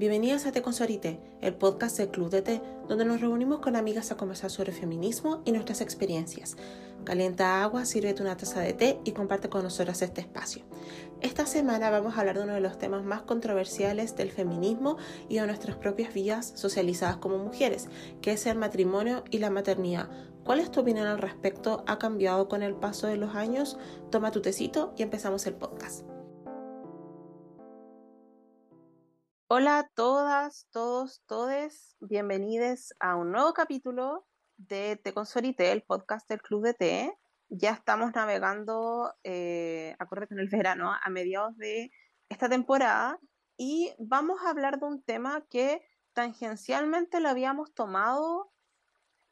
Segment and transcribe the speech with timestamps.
[0.00, 0.72] Bienvenidas a Te con
[1.42, 5.42] el podcast del Club de Té, donde nos reunimos con amigas a conversar sobre feminismo
[5.44, 6.56] y nuestras experiencias.
[7.04, 10.64] Calienta agua, sírvete una taza de té y comparte con nosotras este espacio.
[11.20, 14.96] Esta semana vamos a hablar de uno de los temas más controversiales del feminismo
[15.28, 17.90] y de nuestras propias vidas socializadas como mujeres,
[18.22, 20.08] que es el matrimonio y la maternidad.
[20.44, 21.84] ¿Cuál es tu opinión al respecto?
[21.86, 23.76] ¿Ha cambiado con el paso de los años?
[24.10, 26.09] Toma tu tecito y empezamos el podcast.
[29.52, 34.24] Hola a todas, todos, todes, bienvenidos a un nuevo capítulo
[34.56, 37.18] de Te con el podcast del Club de Té.
[37.48, 41.90] Ya estamos navegando, eh, acorde con el verano, a mediados de
[42.28, 43.18] esta temporada
[43.56, 48.52] y vamos a hablar de un tema que tangencialmente lo habíamos tomado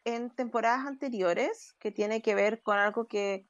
[0.03, 3.47] en temporadas anteriores, que tiene que ver con algo que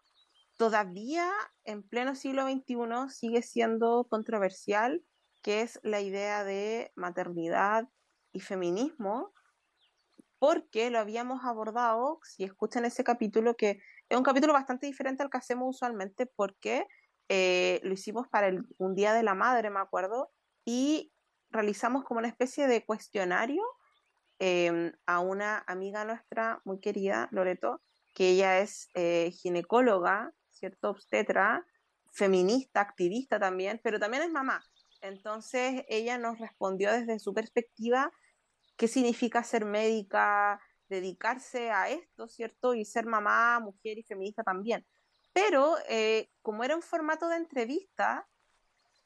[0.59, 1.33] todavía
[1.65, 5.03] en pleno siglo XXI sigue siendo controversial
[5.49, 7.89] que es la idea de maternidad
[8.35, 9.33] y feminismo,
[10.39, 15.31] porque lo habíamos abordado, si escuchan ese capítulo, que es un capítulo bastante diferente al
[15.31, 16.87] que hacemos usualmente, porque
[17.31, 20.31] eh, lo hicimos para el, un Día de la Madre, me acuerdo,
[20.67, 21.15] y
[21.49, 23.63] realizamos como una especie de cuestionario
[24.39, 27.81] em, a una amiga nuestra muy querida, Loreto,
[28.15, 30.91] que ella es eh, ginecóloga, ¿cierto?
[30.91, 31.65] Obstetra,
[32.13, 34.63] feminista, activista también, pero también es mamá.
[35.01, 38.13] Entonces ella nos respondió desde su perspectiva
[38.77, 42.75] qué significa ser médica, dedicarse a esto, ¿cierto?
[42.75, 44.87] Y ser mamá, mujer y feminista también.
[45.33, 48.27] Pero eh, como era un formato de entrevista,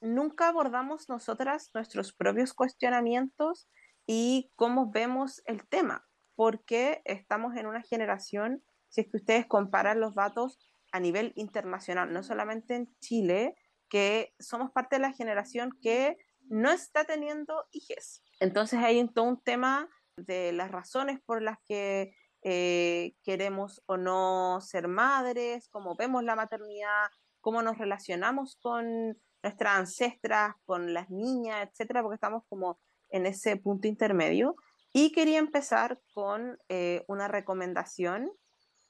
[0.00, 3.68] nunca abordamos nosotras nuestros propios cuestionamientos
[4.06, 10.00] y cómo vemos el tema, porque estamos en una generación, si es que ustedes comparan
[10.00, 10.58] los datos
[10.92, 13.54] a nivel internacional, no solamente en Chile,
[13.92, 16.16] que somos parte de la generación que
[16.48, 18.24] no está teniendo hijos.
[18.40, 19.86] Entonces hay todo un tema
[20.16, 26.34] de las razones por las que eh, queremos o no ser madres, cómo vemos la
[26.34, 27.08] maternidad,
[27.42, 32.80] cómo nos relacionamos con nuestras ancestras, con las niñas, etcétera, porque estamos como
[33.10, 34.56] en ese punto intermedio.
[34.94, 38.32] Y quería empezar con eh, una recomendación,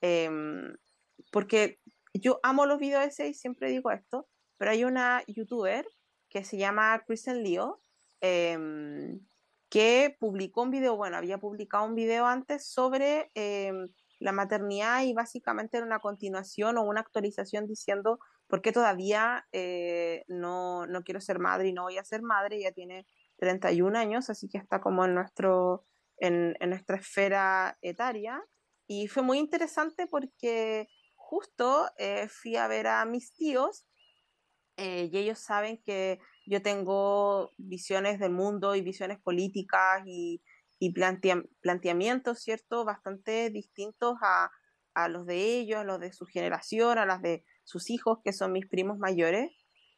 [0.00, 0.76] em,
[1.32, 1.80] porque
[2.14, 4.28] yo amo los videos ese y siempre digo esto,
[4.62, 5.84] pero hay una youtuber
[6.28, 7.80] que se llama Kristen Leo,
[8.20, 9.18] em,
[9.68, 13.88] que publicó un video, bueno, había publicado un video antes sobre em,
[14.20, 20.24] la maternidad y básicamente era una continuación o una actualización diciendo por qué todavía eh,
[20.28, 23.04] no, no, quiero ser madre y no voy a ser madre, ya tiene
[23.38, 25.84] 31 años, así que está como en, nuestro,
[26.18, 28.40] en, en nuestra esfera etaria.
[28.86, 30.86] Y fue muy interesante porque
[31.16, 33.86] justo eh, fui a ver a mis tíos
[34.76, 40.42] eh, y ellos saben que yo tengo visiones del mundo y visiones políticas y,
[40.78, 40.92] y
[41.60, 44.50] planteamientos, ¿cierto?, bastante distintos a,
[44.94, 48.32] a, los de ellos, a los de su generación, a las de sus hijos, que
[48.32, 49.50] son mis primos mayores.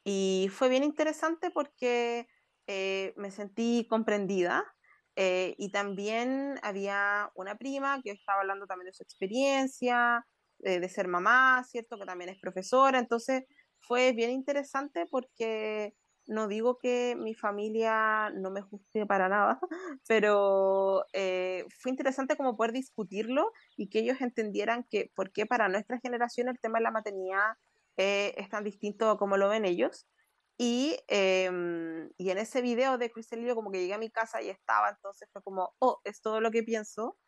[0.04, 2.26] Y fue bien interesante porque
[2.66, 4.64] eh, me sentí comprendida.
[5.16, 10.26] Eh, y también había una prima que estaba hablando también de su experiencia,
[10.58, 11.98] de ser mamá, ¿cierto?
[11.98, 12.98] Que también es profesora.
[12.98, 13.44] Entonces,
[13.86, 15.94] fue bien interesante porque
[16.26, 19.58] no digo que mi familia no me guste para nada,
[20.08, 25.68] pero eh, fue interesante como poder discutirlo y que ellos entendieran que por qué para
[25.68, 27.54] nuestra generación el tema de la maternidad
[27.96, 30.06] eh, es tan distinto como lo ven ellos.
[30.56, 34.50] Y, em, y en ese video de Cristelio como que llegué a mi casa y
[34.50, 37.18] estaba, entonces fue como, oh, es todo lo que pienso.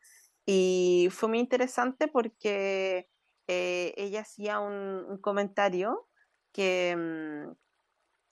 [0.46, 3.08] Y fue muy interesante porque
[3.48, 6.08] eh, ella hacía un, un comentario
[6.56, 7.52] que mm,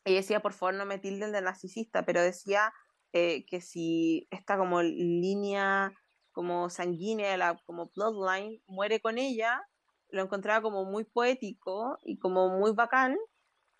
[0.06, 2.72] ella decía, por favor, no me tilden de narcisista, pero decía
[3.12, 5.92] eh, que si esta como línea
[6.32, 9.62] como sanguínea, la, como bloodline, muere con ella,
[10.08, 13.16] lo encontraba como muy poético y como muy bacán,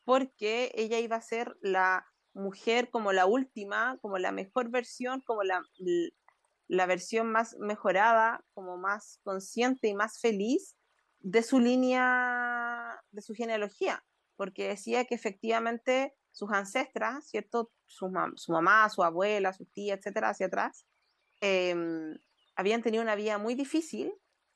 [0.04, 5.42] porque ella iba a ser la mujer como la última, como la mejor versión, como
[5.42, 5.62] la,
[6.68, 10.76] la versión más mejorada, como más consciente y más feliz
[11.20, 14.04] de su línea, de su genealogía
[14.36, 17.70] porque decía que efectivamente sus ancestras, ¿cierto?
[17.86, 20.84] Su, mamá, su abuela, su tía, etcétera, hacia atrás,
[21.40, 22.18] em,
[22.56, 24.12] habían tenido una vida muy difícil,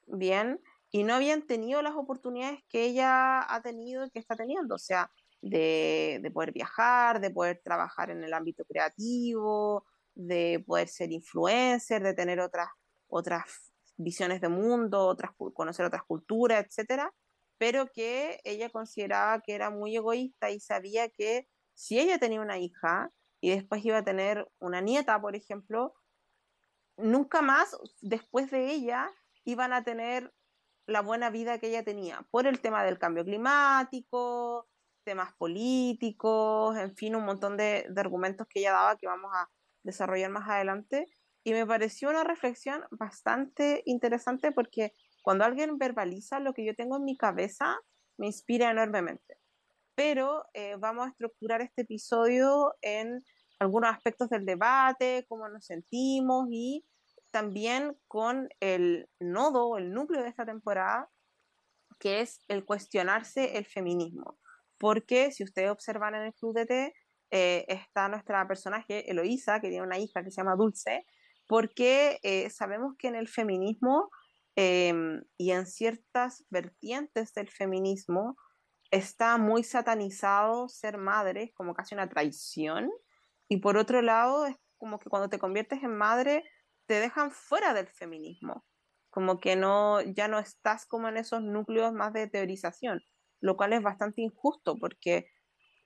[0.07, 0.61] bien,
[0.91, 4.79] y no habían tenido las oportunidades que ella ha tenido y que está teniendo, o
[4.79, 5.11] sea,
[5.41, 9.85] de, de poder viajar, de poder trabajar en el ámbito creativo,
[10.15, 12.69] de poder ser influencer, de tener otras,
[13.09, 17.13] otras visiones de mundo, otras, conocer otras culturas, etcétera
[17.59, 22.59] pero que ella consideraba que era muy egoísta y sabía que si ella tenía una
[22.59, 25.95] hija, y después iba a tener una nieta, por ejemplo,
[26.97, 29.11] nunca más después de ella
[29.45, 30.33] iban a tener
[30.87, 34.67] la buena vida que ella tenía, por el tema del cambio climático,
[35.05, 39.49] temas políticos, en fin, un montón de, argumentos que ella daba que vamos a
[39.83, 41.07] desarrollar más adelante.
[41.45, 44.93] Y me pareció una reflexión bastante interesante porque
[45.29, 47.79] cuando alguien verbaliza lo que yo tengo en mi cabeza,
[48.17, 49.37] me inspira enormemente.
[49.95, 53.23] Pero eh, vamos a estructurar este episodio en
[53.59, 56.83] algunos aspectos del debate, cómo nos sentimos y
[57.31, 61.11] también con el nodo el núcleo de esta temporada,
[61.99, 64.39] que es el cuestionarse el feminismo.
[64.79, 66.95] Porque si ustedes observan en el Club de Té,
[67.33, 71.05] eh, está nuestra personaje Eloísa, que tiene una hija que se llama Dulce,
[71.47, 74.11] porque eh, sabemos que en el feminismo
[74.61, 78.37] em, y en ciertas vertientes del feminismo
[78.91, 82.91] está muy satanizado ser madre, como casi una traición,
[83.49, 86.43] y por otro lado es como que cuando te conviertes en madre
[86.87, 88.67] te dejan fuera del feminismo,
[89.11, 93.01] como que no ya no estás como en esos núcleos más de teorización,
[93.41, 95.31] lo cual es bastante injusto porque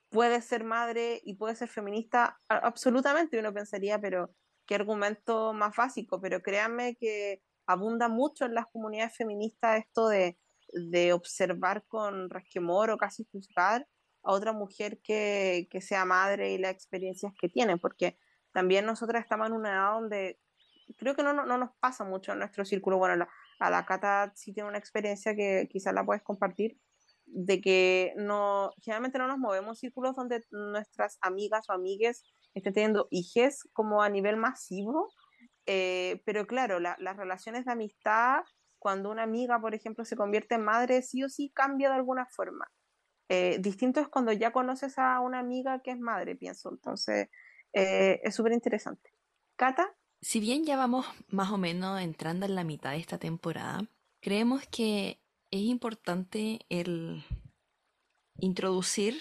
[0.08, 4.34] puede ser madre y puede ser feminista absolutamente, uno pensaría, pero
[4.66, 10.38] qué argumento más básico, pero créanme que abunda mucho en las comunidades feministas esto de,
[10.72, 13.86] de observar con resquemor o casi juzgar
[14.22, 18.18] a otra mujer que, que, sea madre y las experiencias que tiene, porque
[18.52, 20.38] también nosotras estamos en una edad donde
[20.96, 22.98] creo que no, no, nos pasa mucho en nuestro círculo.
[22.98, 23.26] Bueno,
[23.58, 26.78] a la Cata sí tiene una experiencia que quizás la puedes compartir,
[27.26, 32.24] de que no, generalmente no nos movemos círculos donde nuestras amigas o amigues
[32.54, 35.10] estén teniendo hijes como a nivel masivo,
[35.66, 38.42] eh, pero claro, las relaciones de amistad,
[38.78, 42.26] cuando una amiga, por ejemplo, se convierte en madre, sí o sí cambia de alguna
[42.26, 42.70] forma.
[43.28, 46.70] Eh, distinto es cuando ya conoces a una amiga que es madre, pienso.
[46.70, 47.28] Entonces,
[47.72, 49.10] eh, es súper interesante.
[49.56, 49.94] Cata.
[50.20, 53.88] Si bien ya vamos más o menos entrando en la mitad de esta temporada,
[54.20, 55.20] creemos que
[55.50, 57.24] es importante el
[58.38, 59.18] introducir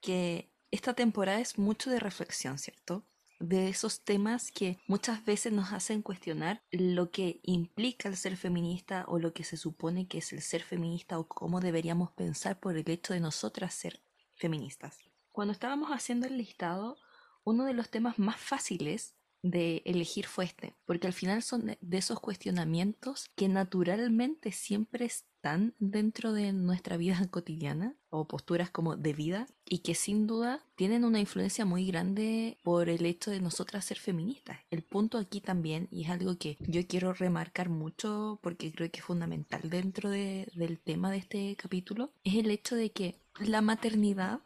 [0.00, 3.04] que esta temporada es mucho de reflexión, ¿cierto?
[3.46, 9.04] De esos temas que muchas veces nos hacen cuestionar lo que implica el ser feminista
[9.06, 12.74] o lo que se supone que es el ser feminista o cómo deberíamos pensar por
[12.74, 14.00] el hecho de nosotras ser
[14.34, 14.96] feministas.
[15.30, 16.96] Cuando estábamos haciendo el listado,
[17.44, 19.14] uno de los temas más fáciles
[19.44, 25.74] de elegir fue este, porque al final son de esos cuestionamientos que naturalmente siempre están
[25.78, 31.04] dentro de nuestra vida cotidiana o posturas como de vida y que sin duda tienen
[31.04, 34.60] una influencia muy grande por el hecho de nosotras ser feministas.
[34.70, 39.00] El punto aquí también, y es algo que yo quiero remarcar mucho porque creo que
[39.00, 43.60] es fundamental dentro de, del tema de este capítulo, es el hecho de que la
[43.60, 44.40] maternidad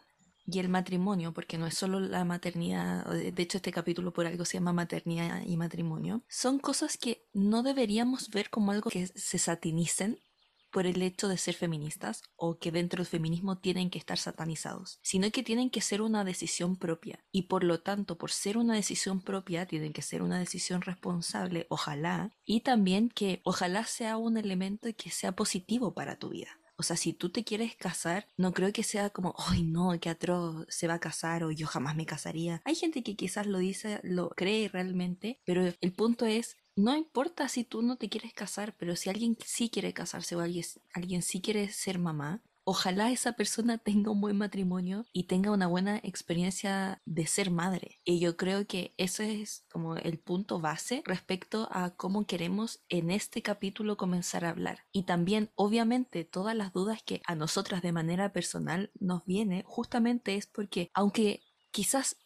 [0.50, 4.46] y el matrimonio, porque no es solo la maternidad, de hecho este capítulo por algo
[4.46, 9.38] se llama maternidad y matrimonio, son cosas que no deberíamos ver como algo que se
[9.38, 10.22] satinicen
[10.70, 15.00] por el hecho de ser feministas o que dentro del feminismo tienen que estar satanizados,
[15.02, 18.74] sino que tienen que ser una decisión propia y por lo tanto por ser una
[18.74, 24.38] decisión propia tienen que ser una decisión responsable, ojalá, y también que ojalá sea un
[24.38, 26.58] elemento que sea positivo para tu vida.
[26.78, 30.10] O sea, si tú te quieres casar, no creo que sea como, ay no, que
[30.10, 32.62] atroz se va a casar o yo jamás me casaría.
[32.64, 37.48] Hay gente que quizás lo dice, lo cree realmente, pero el punto es, no importa
[37.48, 41.22] si tú no te quieres casar, pero si alguien sí quiere casarse o alguien, alguien
[41.22, 45.96] sí quiere ser mamá, ojalá esa persona tenga un buen matrimonio y tenga una buena
[46.02, 47.96] experiencia de ser madre.
[48.04, 53.10] Y yo creo que ese es como el punto base respecto a cómo queremos en
[53.10, 54.80] este capítulo comenzar a hablar.
[54.92, 60.36] Y también, obviamente, todas las dudas que a nosotras de manera personal nos viene justamente
[60.36, 62.16] es porque, aunque quizás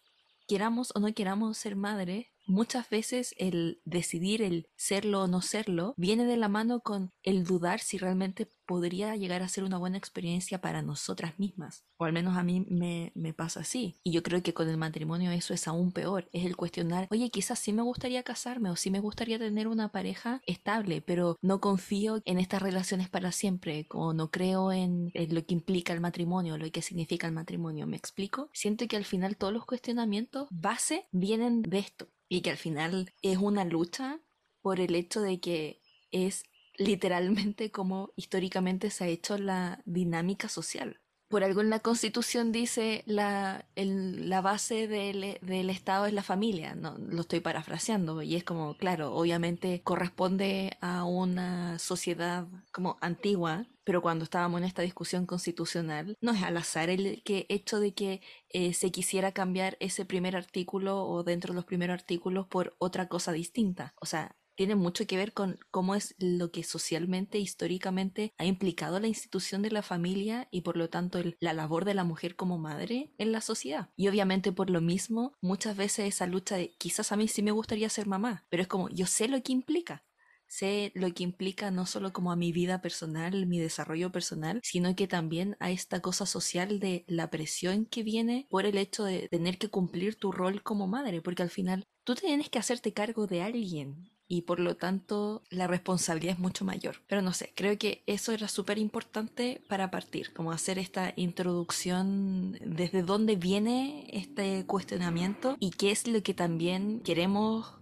[0.49, 5.95] queramos o no queramos ser madre, muchas veces el decidir el serlo o no serlo
[5.97, 9.99] viene de la mano con el dudar si realmente podría llegar a ser una buena
[9.99, 11.85] experiencia para nosotras mismas.
[11.99, 13.97] O al menos a mí me, me, pasa así.
[14.03, 16.29] Y yo creo que con el matrimonio eso es aún peor.
[16.33, 19.91] Es el cuestionar, oye, quizás sí me gustaría casarme o sí me gustaría tener una
[19.91, 25.35] pareja estable, pero no confío en estas relaciones para siempre, o no creo en, en
[25.35, 27.87] lo que implica el matrimonio, lo que significa el matrimonio.
[27.87, 28.49] ¿Me explico?
[28.53, 33.13] Siento que al final todos los cuestionamientos base vienen de esto y que al final
[33.21, 34.19] es una lucha
[34.63, 36.45] por el hecho de que es
[36.79, 40.99] literalmente como históricamente se ha hecho la dinámica social.
[41.29, 46.75] Por algo en la constitución dice la, la base del, del, Estado es la familia,
[46.75, 53.67] no lo estoy parafraseando, y es como, claro, obviamente corresponde a una sociedad como antigua
[53.85, 57.95] pero cuando estábamos en esta discusión constitucional, no es al azar el que hecho de
[57.95, 58.21] que
[58.51, 63.09] eh, se quisiera cambiar ese primer artículo o dentro de los primeros artículos por otra
[63.09, 63.95] cosa distinta.
[64.01, 69.01] O sea, tiene mucho que ver con cómo es lo que socialmente, históricamente ha implicado
[69.01, 72.59] la institución de la familia y por lo tanto la labor de la mujer como
[72.59, 73.91] madre en la sociedad.
[73.97, 77.51] Y obviamente por lo mismo, muchas veces esa lucha de quizás a mí sí me
[77.51, 80.05] gustaría ser mamá, pero es como yo sé lo que implica.
[80.53, 84.95] Sé lo que implica no solo como a mi vida personal, mi desarrollo personal, sino
[84.95, 89.31] que también a esta cosa social de la presión que viene por el hecho de
[89.31, 93.27] tener que cumplir tu rol como madre, porque al final tú tienes que hacerte cargo
[93.27, 96.97] de alguien y por lo tanto la responsabilidad es mucho mayor.
[97.07, 102.59] Pero no sé, creo que eso era súper importante para partir, como hacer esta introducción
[102.63, 107.82] desde dónde viene este cuestionamiento y qué es lo que también queremos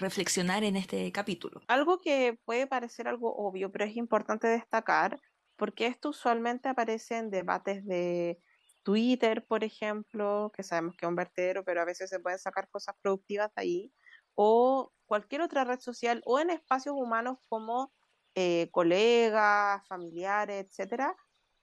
[0.00, 1.60] reflexionar en este capítulo.
[1.68, 5.20] Algo que puede parecer algo obvio, pero es importante destacar,
[5.56, 8.38] porque esto usualmente aparece en debates de
[8.82, 12.68] Twitter, por ejemplo, que sabemos que es un vertedero, pero a veces se pueden sacar
[12.70, 13.92] cosas productivas de ahí,
[14.34, 17.92] o cualquier otra red social o en espacios humanos como
[18.34, 21.14] eh, colegas, familiares, etcétera,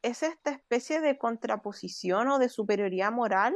[0.03, 3.55] es esta especie de contraposición o de superioridad moral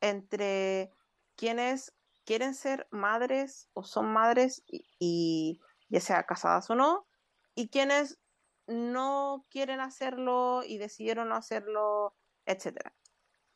[0.00, 0.90] entre
[1.36, 1.94] quienes
[2.30, 7.08] quieren ser madres o son madres y, ya sea casadas o no,
[7.56, 8.20] y quienes
[8.68, 12.14] no quieren hacerlo y decidieron no hacerlo,
[12.46, 12.94] etcétera.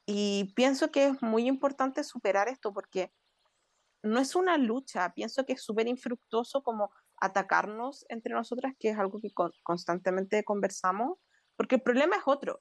[0.07, 3.13] Y pienso que es muy importante superar esto porque
[4.03, 6.91] no es una lucha, pienso que es súper infructuoso como
[7.21, 9.31] atacarnos entre nosotras, que es algo que
[9.63, 11.21] constantemente conversamos,
[11.55, 12.61] porque el problema es otro.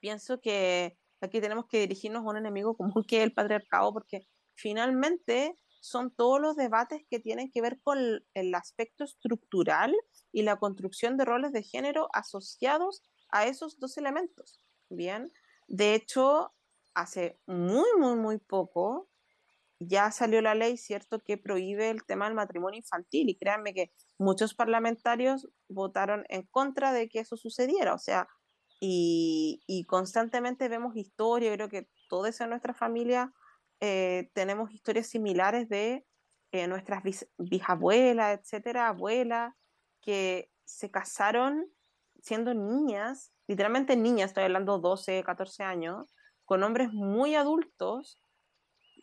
[0.00, 4.28] Pienso que aquí tenemos que dirigirnos a un enemigo común que es el patriarcado, porque
[4.54, 7.98] finalmente son todos los debates que tienen que ver con
[8.34, 9.94] el aspecto estructural
[10.32, 14.60] y la construcción de roles de género asociados a esos dos elementos.
[14.88, 15.32] Bien,
[15.66, 16.52] de hecho,
[16.94, 19.08] hace muy, muy, muy poco,
[19.80, 23.92] ya salió la ley, ¿cierto?, que prohíbe el tema del matrimonio infantil y créanme que
[24.18, 28.28] muchos parlamentarios votaron en contra de que eso sucediera, o sea,
[28.84, 33.32] y, constantemente vemos historia, creo que todos en nuestra familia
[33.84, 36.06] eh, tenemos historias similares de
[36.52, 37.02] eh, nuestras
[37.36, 39.52] bisabuelas, etcétera, abuelas,
[40.00, 41.66] que se casaron
[42.20, 48.20] siendo niñas, literalmente niñas, estoy hablando 12, 14 años, con hombres muy adultos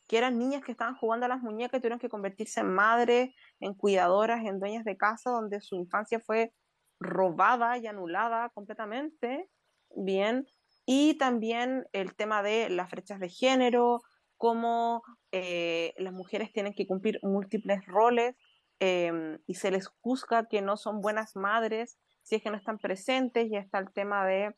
[0.08, 3.36] que eran niñas que estaban jugando a las muñecas y tuvieron que convertirse en madres,
[3.60, 6.54] en cuidadoras, en dueñas de casa, donde su infancia fue
[7.02, 9.50] robada y anulada completamente,
[9.94, 10.48] bien,
[10.86, 14.02] y también el tema de las brechas de género,
[14.40, 18.36] cómo eh, las mujeres tienen que cumplir múltiples roles
[18.80, 22.80] em, y se les juzga que no son buenas madres si es que no están
[22.80, 24.56] presentes, ya está el tema de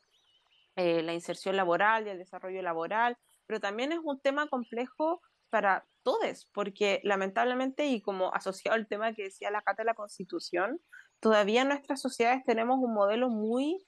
[0.76, 5.20] eh, la inserción laboral y el desarrollo laboral, pero también es un tema complejo
[5.50, 9.94] para todos, porque lamentablemente, y como asociado al tema que decía la Cata de la
[9.94, 10.80] Constitución,
[11.20, 13.84] todavía en nuestras sociedades tenemos un modelo muy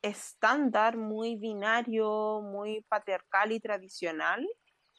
[0.00, 4.46] estándar, muy binario, muy patriarcal y tradicional,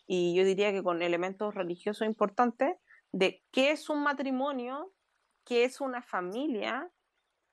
[0.07, 2.75] y yo diría que con elementos religiosos importantes,
[3.12, 4.93] de qué es un matrimonio,
[5.45, 6.89] qué es una familia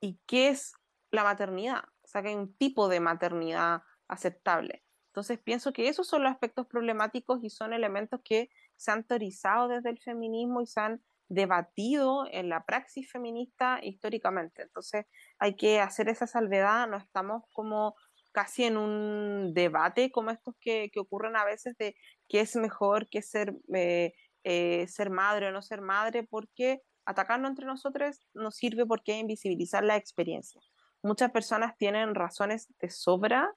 [0.00, 0.74] y qué es
[1.10, 1.84] la maternidad.
[2.02, 4.84] O sea, que hay un tipo de maternidad aceptable.
[5.12, 9.68] Entonces pienso que esos son los aspectos problemáticos y son elementos que se han teorizado
[9.68, 14.62] desde el feminismo y se han debatido en la praxis feminista históricamente.
[14.62, 15.06] Entonces
[15.38, 17.94] hay que hacer esa salvedad, no estamos como
[18.32, 21.94] casi en un debate como estos que, ocurren a veces de
[22.28, 27.50] qué es mejor que ser, eh, eh, ser madre o no ser madre, porque atacarnos
[27.50, 30.60] entre nosotros nos sirve porque invisibilizar la experiencia.
[31.02, 33.52] Muchas personas tienen razones de sobra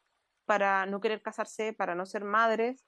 [0.46, 2.86] para no querer casarse, para no ser madres,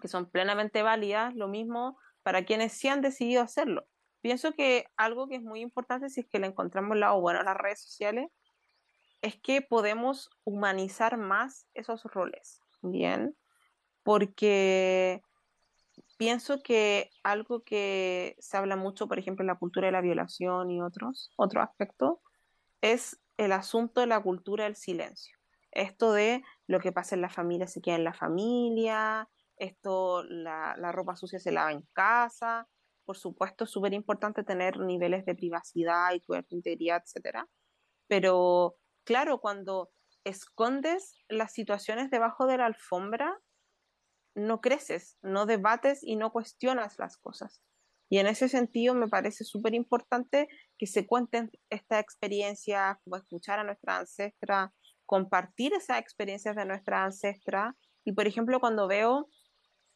[0.00, 3.86] que son plenamente válidas, lo mismo para quienes sí han decidido hacerlo.
[4.20, 7.44] Pienso que algo que es muy importante, si es que le encontramos lado bueno a
[7.44, 8.28] las redes sociales,
[9.22, 13.36] es que podemos humanizar más esos roles, ¿bien?
[14.02, 15.22] Porque
[16.18, 20.70] pienso que algo que se habla mucho, por ejemplo, en la cultura de la violación
[20.70, 22.20] y otros, otro aspecto,
[22.80, 25.38] es el asunto de la cultura del silencio.
[25.70, 30.74] Esto de lo que pasa en la familia se queda en la familia, esto, la,
[30.92, 32.68] ropa sucia se lava en casa.
[33.04, 37.46] Por supuesto, es súper importante tener niveles de privacidad y cuidar tu integridad, etc.
[38.08, 39.90] Pero claro, cuando
[40.24, 43.38] escondes las situaciones debajo de la alfombra,
[44.34, 47.62] no creces, no debates y no cuestionas las cosas.
[48.08, 53.58] Y en ese sentido me parece súper importante que se cuenten estas experiencias, como escuchar
[53.58, 54.72] a nuestra ancestra,
[55.06, 57.74] compartir esas experiencias de nuestra ancestra.
[58.04, 59.28] Y por ejemplo, cuando veo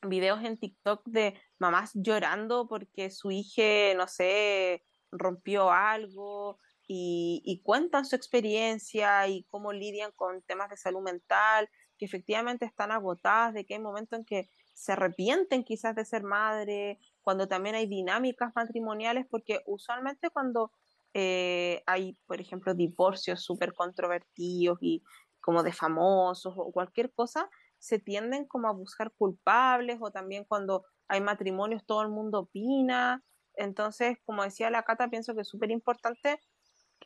[0.03, 4.83] videos en TikTok de mamás llorando porque su hija, no sé,
[5.13, 12.05] rompió algo y, cuentan su experiencia y cómo lidian con temas de salud mental, que
[12.05, 17.01] efectivamente están agotadas, de que hay momentos en que se arrepienten quizás de ser madre,
[17.23, 20.71] cuando también hay dinámicas matrimoniales, porque usualmente cuando
[21.15, 25.03] eh, hay, por ejemplo, divorcios súper controvertidos y
[25.41, 30.85] como de famosos o cualquier cosa, se tienden como a buscar culpables o también cuando
[31.09, 33.25] hay matrimonios todo el mundo opina.
[33.55, 36.41] Entonces, como decía la Cata, pienso que es súper importante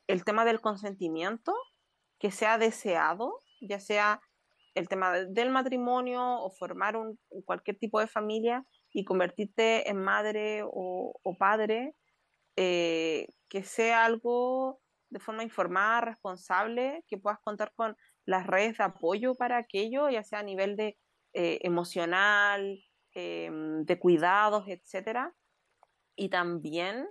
[0.06, 1.54] el tema del consentimiento,
[2.18, 4.20] que sea deseado, ya sea
[4.74, 10.62] el tema del matrimonio o formar un, cualquier tipo de familia y convertirte en madre
[10.64, 11.94] o, padre,
[12.56, 14.80] eh, que sea algo
[15.10, 20.22] de forma informada, responsable, que puedas contar con las redes de apoyo para aquello, ya
[20.22, 20.98] sea a nivel de
[21.32, 22.78] eh, emocional,
[23.14, 25.34] em, de cuidados, etcétera,
[26.16, 27.08] y también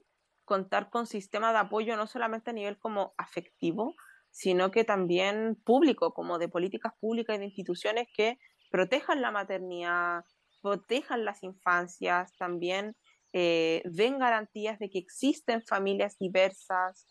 [0.49, 3.93] contar con sistemas de apoyo no solamente a nivel como afectivo,
[4.31, 8.39] sino que también público, como de políticas públicas y de instituciones que
[8.71, 10.25] protejan la maternidad,
[10.63, 12.95] protejan las infancias, también
[13.31, 17.07] eh, den garantías de que existen familias diversas,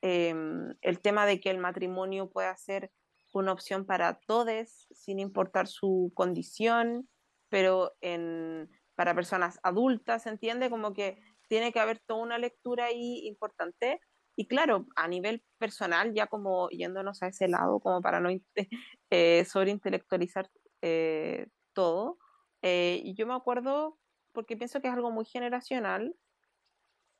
[0.00, 2.92] em, el tema de que el matrimonio pueda ser
[3.32, 7.08] una opción para todos, sin importar su condición,
[7.48, 10.70] pero en, para personas adultas, ¿entiende?
[10.70, 14.00] Como que tiene que haber toda una lectura ahí importante.
[14.36, 18.30] Y claro, a nivel personal, ya como yéndonos a ese lado, como para no
[19.10, 20.50] eh, sobreintelectualizar
[20.82, 22.18] eh, todo,
[22.62, 23.98] eh, yo me acuerdo,
[24.32, 26.14] porque pienso que es algo muy generacional,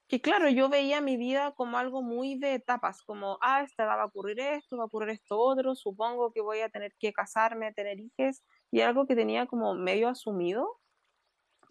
[0.08, 4.02] que claro, yo veía mi vida como algo muy de etapas, como, ah, esta va
[4.02, 7.72] a ocurrir esto, va a ocurrir esto otro, supongo que voy a tener que casarme,
[7.72, 10.80] tener hijos, y algo que tenía como medio asumido,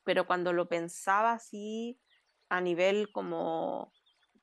[0.04, 2.00] pero cuando lo pensaba así
[2.50, 3.92] a nivel como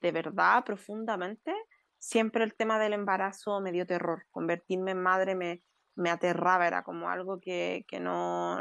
[0.03, 1.55] de verdad, profundamente,
[1.99, 4.25] siempre el tema del embarazo me dio terror.
[4.33, 5.63] Convertirme en madre me,
[5.95, 8.61] me aterraba, era como algo que, que no,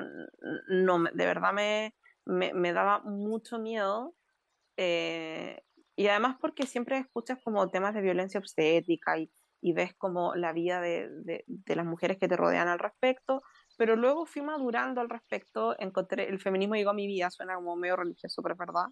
[0.68, 4.16] no, de verdad me, me, daba mucho miedo.
[4.78, 5.62] Eh,
[5.96, 10.54] y además porque siempre escuchas como temas de violencia obstétrica y, y ves como la
[10.54, 13.42] vida de, de, de, las mujeres que te rodean al respecto,
[13.78, 17.76] pero luego fui madurando al respecto, encontré, el feminismo llegó a mi vida, suena como
[17.76, 18.86] medio religioso, pero es verdad,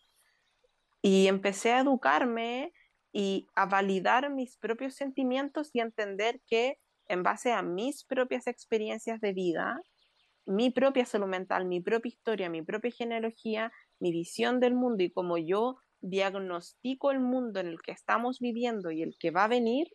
[1.02, 2.74] y empecé a educarme
[3.12, 9.20] y a validar mis propios sentimientos y entender que en base a mis propias experiencias
[9.20, 9.82] de vida,
[10.46, 15.12] mi propia salud mental, mi propia historia, mi propia genealogía, mi visión del mundo y
[15.12, 19.50] como yo diagnostico el mundo en el que estamos viviendo y el que va a
[19.50, 19.88] venir,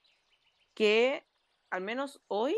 [0.74, 1.24] que
[1.70, 2.54] al menos hoy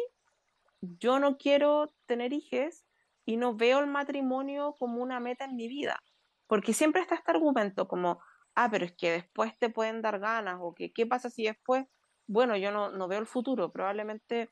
[0.81, 2.85] yo no quiero tener hijos
[3.25, 5.99] y no veo el matrimonio como una meta en mi vida.
[6.47, 8.21] Porque siempre está este argumento como,
[8.57, 11.87] ah, pero es que después te pueden dar ganas, o que qué pasa si después,
[12.27, 14.51] bueno, yo no, no veo el futuro, probablemente,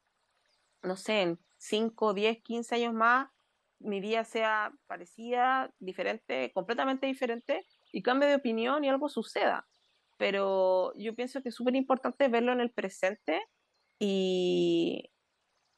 [0.82, 3.30] no sé, en 5, 10, 15 años más,
[3.80, 9.66] mi vida sea parecida, diferente, completamente diferente, y cambie de opinión y algo suceda.
[10.16, 13.42] Pero yo pienso que es súper importante verlo en el presente
[13.98, 15.10] y,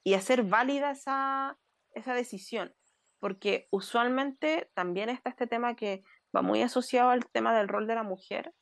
[0.04, 1.58] y hacer válida esa,
[1.92, 2.74] esa decisión,
[3.20, 6.02] porque usualmente también está este tema que
[6.34, 8.52] va muy asociado al tema del rol de la mujer.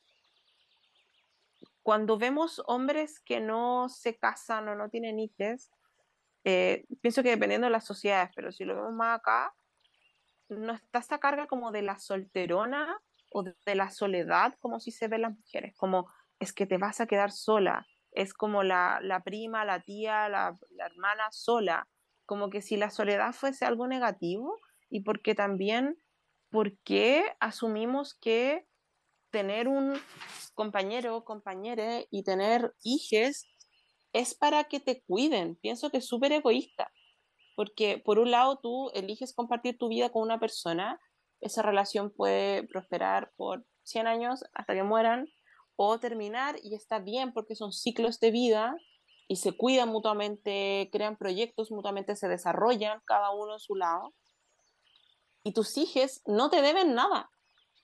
[1.83, 5.69] Cuando vemos hombres que no se casan o no tienen hijos,
[6.43, 9.53] eh, pienso que dependiendo de las sociedades, pero si lo vemos más acá,
[10.49, 12.99] no está esta carga como de la solterona
[13.31, 17.01] o de la soledad, como si se ven las mujeres, como es que te vas
[17.01, 21.87] a quedar sola, es como la, la prima, la tía, la, la, hermana sola,
[22.25, 25.97] como que si la soledad fuese algo negativo y porque también
[26.49, 28.65] ¿por qué asumimos que
[29.31, 29.99] tener un
[30.53, 33.45] compañero o compañera y tener hijos
[34.13, 35.57] es para que te cuiden?
[35.57, 36.91] Pienso que es súper egoísta,
[37.55, 40.99] porque por un lado tú eliges compartir tu vida con una persona,
[41.41, 45.27] esa relación puede prosperar por 100 años hasta que mueran,
[45.75, 48.75] o terminar y está bien porque son ciclos de vida
[49.27, 54.13] y se cuidan mutuamente, crean proyectos, mutuamente se desarrollan cada uno en su lado
[55.45, 57.29] y tus hijos no te deben nada.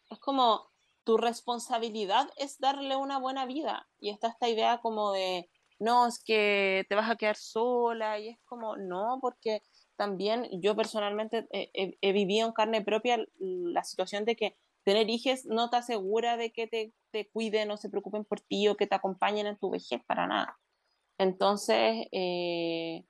[0.09, 0.71] Es como
[1.03, 3.87] tu responsabilidad es darle una buena vida.
[3.99, 5.47] Y está esta idea como de,
[5.77, 8.19] no, es que te vas a quedar sola.
[8.19, 9.61] Y es como, no, porque
[9.95, 15.69] también yo personalmente he, vivido en carne propia la situación de que tener hijos no
[15.69, 18.95] te asegura de que te, te cuiden o se preocupen por ti o que te
[18.95, 20.57] acompañen en tu vejez, para nada.
[21.19, 23.05] Entonces, eh,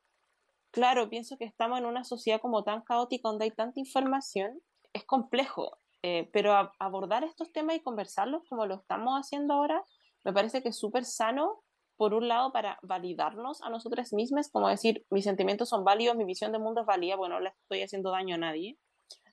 [0.72, 4.62] claro, pienso que estamos en una sociedad como tan caótica donde hay tanta información,
[4.94, 9.84] es complejo, eh, pero abordar estos temas y conversarlos como lo estamos haciendo ahora,
[10.24, 11.64] me parece que es súper sano,
[11.98, 16.26] por un lado, para validarnos a nosotras mismas, como decir, mis sentimientos son válidos, mi
[16.26, 18.80] visión del mundo es válida, bueno, no le estoy haciendo daño a nadie.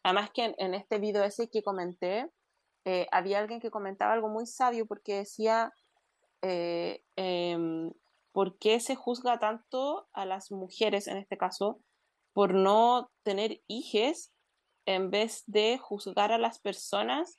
[0.03, 2.31] Además que en, este video ese que comenté,
[2.85, 5.72] eh, había alguien que comentaba algo muy sabio porque decía,
[6.42, 7.90] eh, em,
[8.38, 11.81] ¿por qué se juzga tanto a las mujeres, en este caso,
[12.33, 14.31] por no tener hijos
[14.87, 17.37] en vez de juzgar a las personas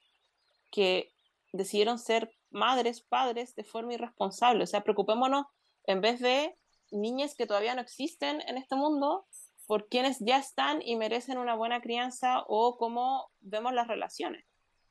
[0.71, 1.13] que
[1.53, 4.65] decidieron ser madres, padres de forma irresponsable.
[4.65, 5.45] O sea, preocupémonos
[5.85, 6.57] en vez de
[6.91, 9.25] niñas que todavía no existen en este mundo,
[9.67, 14.43] por quienes ya están y merecen una buena crianza o cómo vemos las relaciones.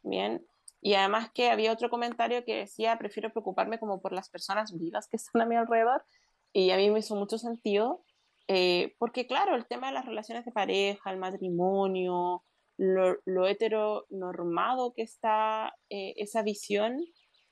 [0.02, 0.42] Bien.
[0.80, 5.08] Y además que había otro comentario que decía, prefiero preocuparme como por las personas vivas
[5.08, 6.04] que están a mi alrededor.
[6.52, 8.04] Y a mí me hizo mucho sentido,
[8.46, 12.42] eh, porque claro, el tema de las relaciones de pareja, el matrimonio,
[12.78, 16.98] lo, lo heteronormado que está eh, esa visión,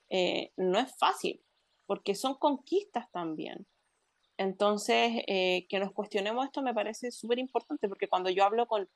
[0.09, 1.43] eh, no es fácil,
[1.85, 3.67] porque son conquistas también.
[4.39, 8.87] Entonces, que nos cuestionemos esto me parece súper importante, porque cuando yo hablo con,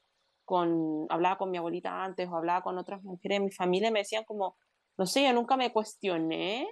[0.50, 4.00] con, hablaba con mi abuelita antes o hablaba con otras mujeres de mi familia, me
[4.00, 4.56] decían como,
[4.98, 6.66] no sé, yo nunca me cuestioné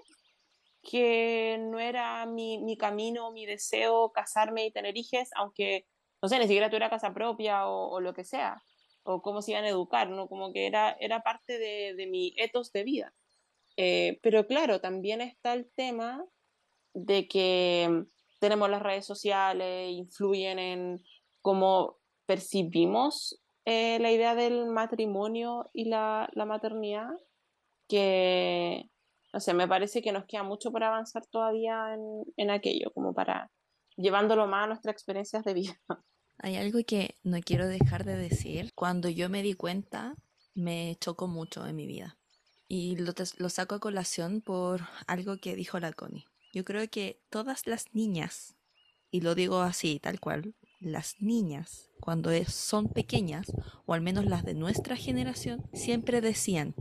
[0.82, 5.86] que no era mi, mi camino, mi deseo casarme y tener hijos, aunque,
[6.20, 8.60] no sé, ni siquiera tuviera casa propia o, o, lo que sea,
[9.04, 10.26] o cómo se iban a educar, ¿no?
[10.26, 13.14] Como que era, era parte de, de mi etos de vida.
[13.76, 16.24] Eh, pero claro, también está el tema
[16.94, 18.06] de que
[18.40, 20.98] tenemos las redes sociales, influyen en
[21.42, 27.11] cómo percibimos eh, la idea del matrimonio y la, la, maternidad,
[27.87, 28.88] que,
[29.31, 33.12] no sé, me parece que nos queda mucho por avanzar todavía en, en aquello, como
[33.12, 33.50] para
[33.98, 35.78] llevándolo más a nuestras experiencias de vida.
[36.38, 38.70] Hay algo que no quiero dejar de decir.
[38.74, 40.14] Cuando yo me di cuenta,
[40.54, 42.16] me chocó mucho en mi vida.
[42.68, 46.24] Y lo, lo, saco a colación por algo que dijo la Connie.
[46.54, 48.57] Yo creo que todas las niñas,
[49.11, 53.52] y lo digo así, tal cual, las niñas, cuando son pequeñas,
[53.86, 56.74] o al menos las de nuestra generación, siempre decían,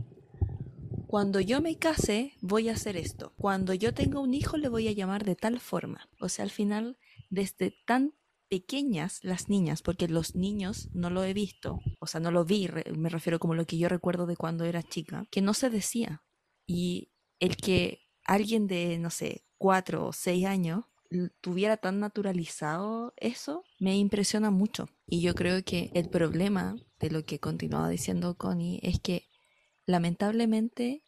[1.06, 4.88] cuando yo me case voy a hacer esto, cuando yo tenga un hijo le voy
[4.88, 6.08] a llamar de tal forma.
[6.20, 6.98] O sea, al final,
[7.30, 8.14] desde tan
[8.48, 12.68] pequeñas las niñas, porque los niños no lo he visto, o sea, no lo vi,
[12.96, 16.22] me refiero como lo que yo recuerdo de cuando era chica, que no se decía.
[16.66, 20.84] Y el que alguien de, no sé, cuatro o seis años
[21.40, 24.88] tuviera tan naturalizado eso, me impresiona mucho.
[25.06, 29.28] Y yo creo que el problema de lo que continuaba diciendo Connie es que
[29.86, 31.04] lamentablemente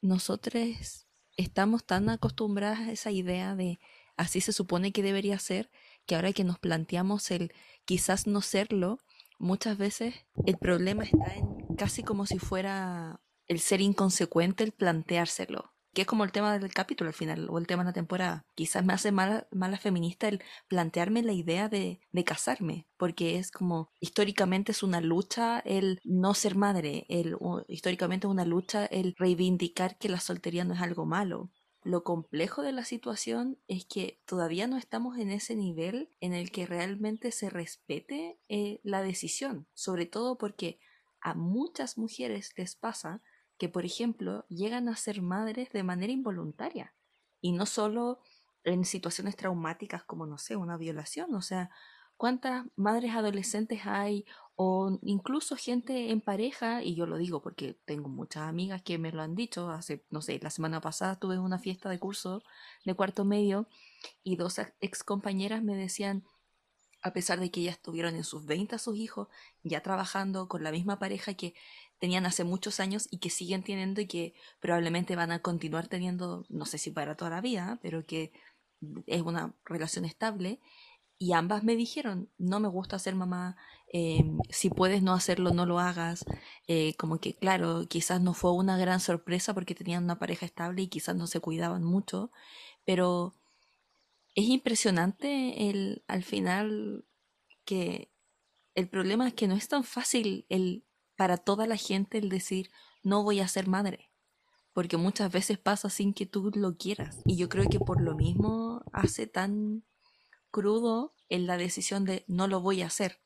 [0.00, 3.80] nosotros estamos tan acostumbradas a esa idea de
[4.16, 5.70] así se supone que debería ser,
[6.06, 7.52] que ahora que nos planteamos el
[7.84, 8.98] quizás no serlo,
[9.38, 10.14] muchas veces
[10.46, 16.06] el problema está en casi como si fuera el ser inconsecuente el planteárselo que es
[16.06, 18.44] como el tema del capítulo al final, o el tema de la temporada.
[18.54, 23.50] Quizás me hace mala, mala feminista el plantearme la idea de, de, casarme, porque es
[23.50, 27.36] como, históricamente es una lucha el no ser madre, el,
[27.68, 31.50] históricamente es una lucha el reivindicar que la soltería no es algo malo.
[31.84, 36.52] Lo complejo de la situación es que todavía no estamos en ese nivel en el
[36.52, 40.78] que realmente se respete eh, la decisión, sobre todo porque
[41.20, 43.20] a muchas mujeres les pasa
[43.62, 46.96] que, por ejemplo, llegan a ser madres de manera involuntaria
[47.40, 48.18] y no solo
[48.64, 51.70] en situaciones traumáticas como, no sé, una violación, o sea,
[52.16, 54.24] cuántas madres adolescentes hay
[54.56, 59.12] o incluso gente en pareja, y yo lo digo porque tengo muchas amigas que me
[59.12, 62.42] lo han dicho, hace, no sé, la semana pasada tuve una fiesta de curso
[62.84, 63.68] de cuarto medio
[64.24, 66.24] y dos ex compañeras me decían,
[67.00, 69.28] a pesar de que ellas estuvieron en sus 20 sus hijos,
[69.62, 71.54] ya trabajando con la misma pareja que
[72.02, 76.44] tenían hace muchos años y que siguen teniendo y que probablemente van a continuar teniendo,
[76.48, 78.32] no sé si para toda la vida, pero que
[79.06, 80.58] es una relación estable,
[81.16, 83.56] y ambas me dijeron, no me gusta ser mamá,
[83.92, 86.24] eh, si puedes no hacerlo, no lo hagas.
[86.66, 90.82] Eh, como que, claro, quizás no fue una gran sorpresa porque tenían una pareja estable
[90.82, 92.32] y quizás no se cuidaban mucho,
[92.84, 93.36] pero
[94.34, 97.04] es impresionante el, al final
[97.64, 98.10] que
[98.74, 100.84] el problema es que no es tan fácil el,
[101.16, 102.70] para toda la gente el decir,
[103.02, 104.12] no voy a ser madre
[104.72, 107.20] porque muchas veces pasa sin que tú lo quieras.
[107.24, 109.84] Y yo creo que por lo mismo hace tan
[110.50, 113.20] crudo en la decisión de no lo voy a hacer,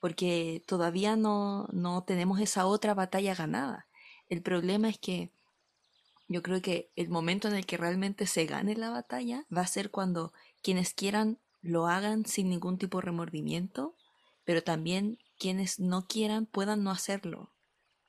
[0.00, 3.86] porque todavía no, no tenemos esa otra batalla ganada.
[4.28, 5.32] El problema es que
[6.28, 9.66] yo creo que el momento en el que realmente se gane la batalla va a
[9.66, 13.96] ser cuando quienes quieran lo hagan sin ningún tipo de remordimiento,
[14.44, 17.52] pero también quienes no quieran puedan no hacerlo.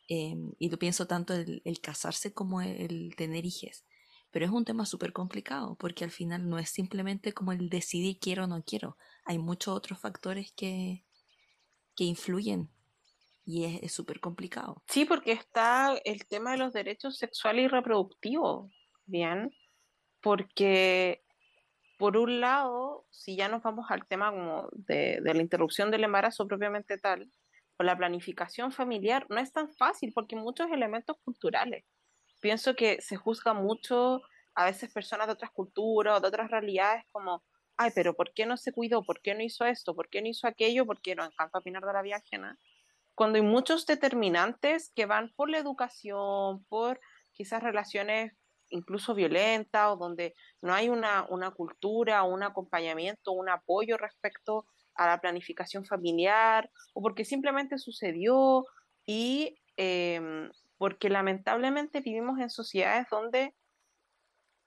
[0.08, 3.86] Em, y lo pienso tanto el, el casarse como el, tener hijos.
[4.30, 8.20] Pero es un tema súper complicado porque al final no es simplemente como el decidir
[8.20, 8.98] quiero o no quiero.
[9.26, 11.06] Hay muchos otros factores que,
[11.96, 12.70] que influyen
[13.46, 14.84] y es súper complicado.
[14.88, 18.72] Sí, porque está el tema de los derechos sexuales y reproductivos,
[19.06, 19.52] ¿bien?
[20.22, 21.24] Porque,
[22.02, 26.04] por un lado, si ya nos vamos al tema como de, de la interrupción del
[26.04, 27.32] embarazo propiamente tal,
[27.78, 31.86] o la planificación familiar, no es tan fácil porque hay muchos elementos culturales.
[32.42, 34.22] Pienso que se juzga mucho
[34.56, 37.44] a veces personas de otras culturas o de otras realidades como,
[37.78, 39.04] ay, pero ¿por qué no se cuidó?
[39.04, 39.96] ¿Por qué no hizo esto?
[39.96, 40.88] ¿Por qué no hizo aquello?
[40.88, 42.22] Porque nos encanta opinar de la vida
[43.14, 47.00] cuando hay muchos determinantes que van por la educación, por
[47.34, 48.34] quizás relaciones
[48.72, 55.08] incluso violentas o donde no hay una, una cultura, un acompañamiento, un apoyo respecto a
[55.08, 58.66] la planificación familiar o porque simplemente sucedió
[59.06, 63.54] y em, porque lamentablemente vivimos en sociedades donde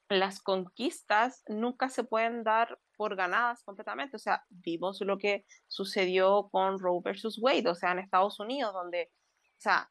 [0.08, 4.16] las conquistas nunca se pueden dar por ganadas completamente.
[4.16, 8.72] O sea, vimos lo que sucedió con Roe versus Wade, o sea, en Estados Unidos,
[8.72, 9.10] donde,
[9.42, 9.90] o sea,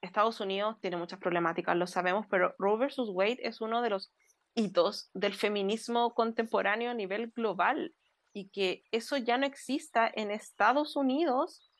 [0.00, 4.12] Estados Unidos tiene muchas problemáticas, lo sabemos, pero Roe versus Wade es uno de los
[4.54, 7.94] hitos del feminismo contemporáneo a nivel global
[8.32, 11.70] y que eso ya no exista en Estados Unidos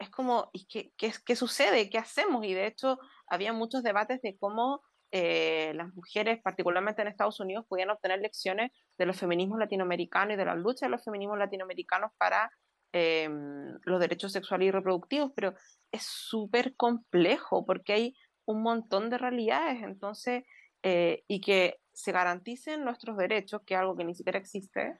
[0.00, 1.90] es como, ¿y qué, qué, qué sucede?
[1.90, 2.44] ¿Qué hacemos?
[2.46, 4.82] Y de hecho, había muchos debates de cómo
[5.12, 10.36] eh, las mujeres, particularmente en Estados Unidos, podían obtener lecciones de los feminismos latinoamericanos y
[10.38, 12.50] de la lucha de los feminismos latinoamericanos para
[12.92, 15.54] em, los derechos sexuales y reproductivos, pero
[15.92, 20.44] es súper complejo porque hay un montón de realidades, entonces,
[20.82, 24.98] eh, y que se garanticen nuestros derechos, que es algo que ni siquiera existe,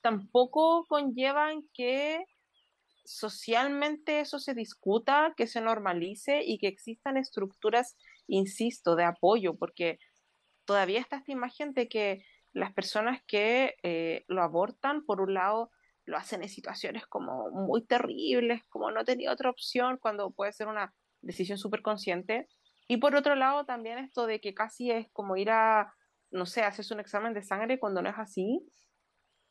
[0.00, 2.24] tampoco conllevan que
[3.04, 7.96] socialmente eso se discuta, que se normalice y que existan estructuras
[8.26, 9.98] insisto, de apoyo, porque
[10.64, 15.70] todavía está esta imagen de que las personas que eh, lo abortan, por un lado,
[16.06, 20.68] lo hacen en situaciones como muy terribles, como no tenía otra opción, cuando puede ser
[20.68, 22.48] una decisión súper consciente.
[22.88, 25.92] Y por otro lado, también esto de que casi es como ir a,
[26.30, 28.60] no sé, haces un examen de sangre cuando no es así.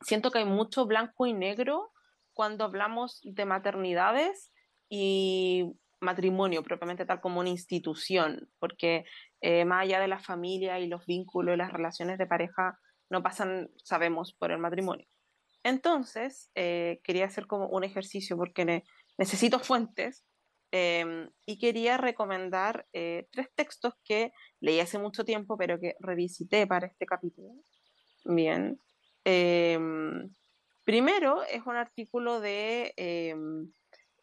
[0.01, 1.91] Siento que hay mucho blanco y negro
[2.33, 4.51] cuando hablamos de maternidades
[4.89, 9.05] y matrimonio propiamente tal como una institución, porque
[9.41, 13.21] eh, más allá de la familia y los vínculos y las relaciones de pareja no
[13.21, 15.07] pasan, sabemos, por el matrimonio.
[15.65, 18.84] Entonces, eh, quería hacer como un ejercicio porque
[19.17, 20.23] necesito fuentes
[20.71, 26.67] em, y quería recomendar eh, tres textos que leí hace mucho tiempo, pero que revisité
[26.67, 27.49] para este capítulo.
[28.25, 28.80] Bien.
[29.23, 30.30] Em,
[30.84, 33.71] primero es un artículo de, em,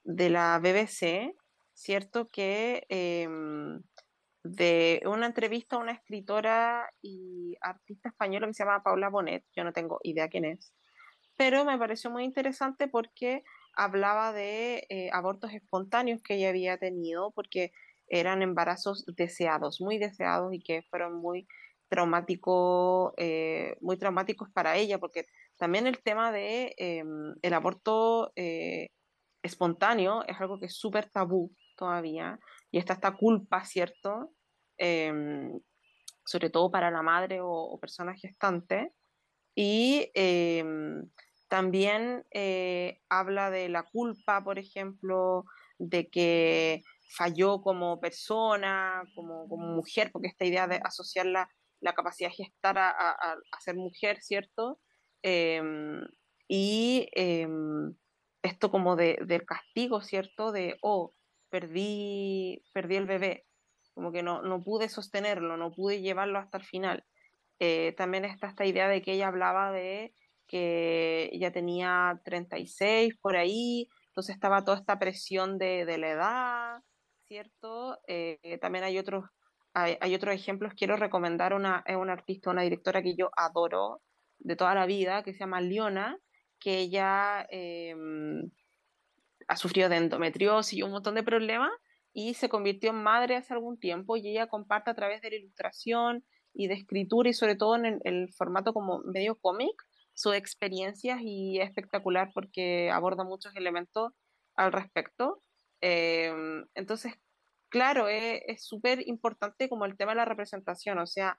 [0.05, 1.35] de la BBC
[1.75, 2.29] ¿cierto?
[2.31, 2.87] Que
[4.45, 9.65] de una entrevista a una escritora y artista española que se llama Paula Bonet, yo
[9.65, 10.73] no tengo idea quién es,
[11.37, 13.43] pero me pareció muy interesante porque
[13.75, 17.73] hablaba de eh, abortos espontáneos que ella había tenido, porque
[18.09, 21.47] eran embarazos deseados, muy deseados y que fueron muy
[21.89, 28.89] traumáticos, eh, muy traumáticos para ella, porque también el tema de em, el aborto eh,
[29.43, 32.39] espontáneo es algo que es súper tabú todavía,
[32.71, 34.33] y está esta culpa, ¿cierto?
[34.79, 35.61] Em,
[36.25, 38.91] sobre todo para la madre o, personas gestantes.
[39.55, 41.11] Y em,
[41.49, 45.45] también eh, habla de la culpa, por ejemplo,
[45.79, 46.83] de que
[47.17, 51.49] falló como persona, como, mujer, porque esta idea de asociar la,
[51.95, 54.81] capacidad de gestar a, ser mujer, ¿cierto?
[55.23, 56.07] Em,
[56.49, 57.09] y
[58.43, 60.53] esto como de, del castigo, ¿cierto?
[60.53, 61.15] De, oh,
[61.49, 63.47] perdí, perdí el bebé,
[63.95, 67.05] como que no, no pude sostenerlo, no pude llevarlo hasta el final.
[67.65, 70.13] Eh, también está esta idea de que ella hablaba de
[70.49, 76.83] que ella tenía 36 por ahí, entonces estaba toda esta presión de, de la edad,
[77.29, 78.01] ¿cierto?
[78.09, 79.27] Eh, también hay otros,
[79.75, 84.03] hay, hay, otros ejemplos, quiero recomendar una, una artista, una directora que yo adoro
[84.41, 86.19] de toda la vida, que se llama Leona,
[86.59, 87.95] que ella eh,
[89.47, 91.71] ha sufrido de endometriosis y un montón de problemas
[92.13, 95.37] y se convirtió en madre hace algún tiempo y ella comparte a través de la
[95.37, 99.73] ilustración y de escritura y sobre todo en el, formato como medio cómic
[100.15, 104.13] sus experiencias y es espectacular porque aborda muchos elementos
[104.55, 105.43] al respecto.
[105.81, 107.15] Em, entonces,
[107.71, 111.39] claro, es súper importante como el tema de la representación, o sea,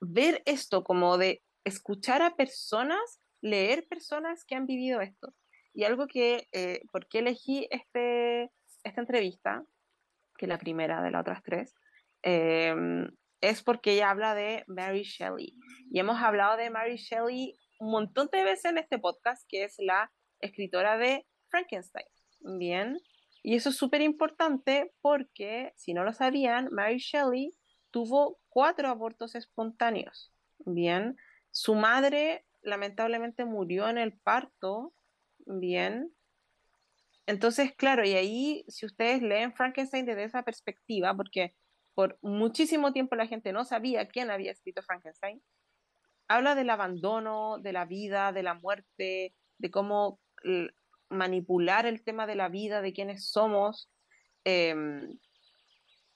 [0.00, 5.34] ver esto como de escuchar a personas, leer personas que han vivido esto.
[5.72, 8.50] Y algo que, eh, ¿por qué elegí este,
[8.84, 9.64] esta entrevista?
[10.36, 11.74] Que la primera de las otras tres,
[12.22, 13.08] em,
[13.40, 15.54] es porque ella habla de Mary Shelley.
[15.90, 19.74] Y hemos hablado de Mary Shelley un montón de veces en este podcast, que es
[19.78, 22.06] la escritora de Frankenstein.
[22.58, 22.98] Bien.
[23.42, 27.54] Y eso es súper importante porque, si no lo sabían, Mary Shelley
[27.90, 30.32] tuvo cuatro abortos espontáneos.
[30.58, 31.16] Bien.
[31.50, 34.94] Su madre lamentablemente murió en el parto.
[35.46, 36.12] Bien.
[37.26, 41.54] Entonces, claro, y ahí, si ustedes leen Frankenstein desde esa perspectiva, porque
[41.94, 45.42] por muchísimo tiempo la gente no sabía quién había escrito Frankenstein,
[46.28, 50.20] habla del abandono, de la vida, de la muerte, de cómo
[51.08, 53.90] manipular el tema de la vida, de quiénes somos.
[54.44, 55.18] Em,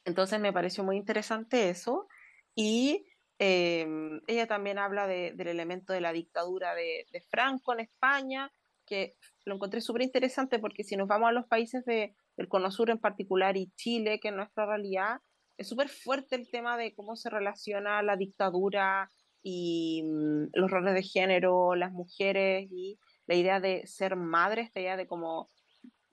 [0.05, 2.09] entonces me pareció muy interesante eso.
[2.55, 3.07] Y
[3.39, 8.53] em, ella también habla del elemento de la dictadura de, Franco en España,
[8.87, 9.15] que
[9.45, 12.99] lo encontré súper interesante porque si nos vamos a los países del Cono Sur en
[12.99, 15.21] particular y Chile, que es nuestra realidad,
[15.59, 19.11] es súper fuerte el tema de cómo se relaciona la dictadura
[19.43, 24.81] y mm, los roles de género, las mujeres y la idea de ser madre, esta
[24.81, 25.51] idea de como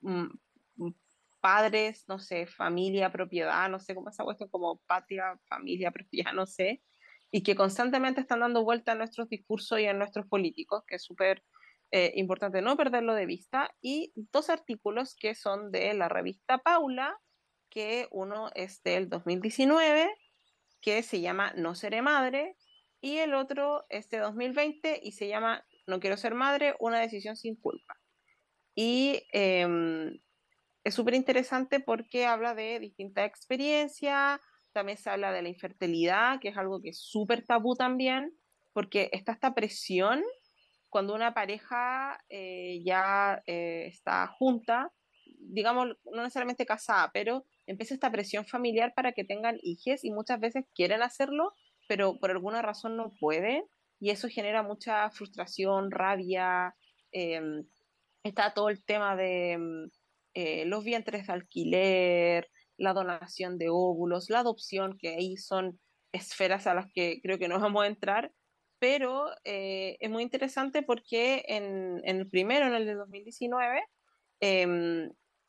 [0.01, 0.25] mm,
[0.77, 0.93] mm,
[1.39, 6.47] padres, no sé, familia, propiedad, no sé cómo ha puesto como patria, familia, propiedad, no
[6.47, 6.81] sé,
[7.31, 11.03] y que constantemente están dando vuelta en nuestros discursos y en nuestros políticos, que es
[11.03, 11.43] súper
[11.91, 17.15] eh, importante no perderlo de vista, y dos artículos que son de la revista Paula,
[17.69, 20.09] que uno es del 2019,
[20.81, 22.55] que se llama No seré madre,
[23.01, 27.35] y el otro es de 2020 y se llama No quiero ser madre, una decisión
[27.35, 27.95] sin culpa.
[28.75, 30.19] Y em,
[30.83, 34.39] es súper interesante porque habla de distintas experiencias,
[34.73, 38.37] también se habla de la infertilidad, que es algo que es súper tabú también,
[38.73, 40.23] porque está esta presión
[40.89, 44.91] cuando una pareja eh, ya eh, está junta,
[45.39, 50.39] digamos, no necesariamente casada, pero empieza esta presión familiar para que tengan hijos y muchas
[50.39, 51.53] veces quieren hacerlo,
[51.87, 53.63] pero por alguna razón no pueden
[53.99, 56.75] y eso genera mucha frustración, rabia.
[57.11, 57.65] Em,
[58.23, 59.89] está todo el tema de em,
[60.33, 65.79] eh, los vientres de alquiler, la donación de óvulos, la adopción, que ahí son
[66.11, 68.31] esferas a las que creo que no vamos a entrar,
[68.79, 73.81] pero eh, es muy interesante porque en, el primero, en el de 2019,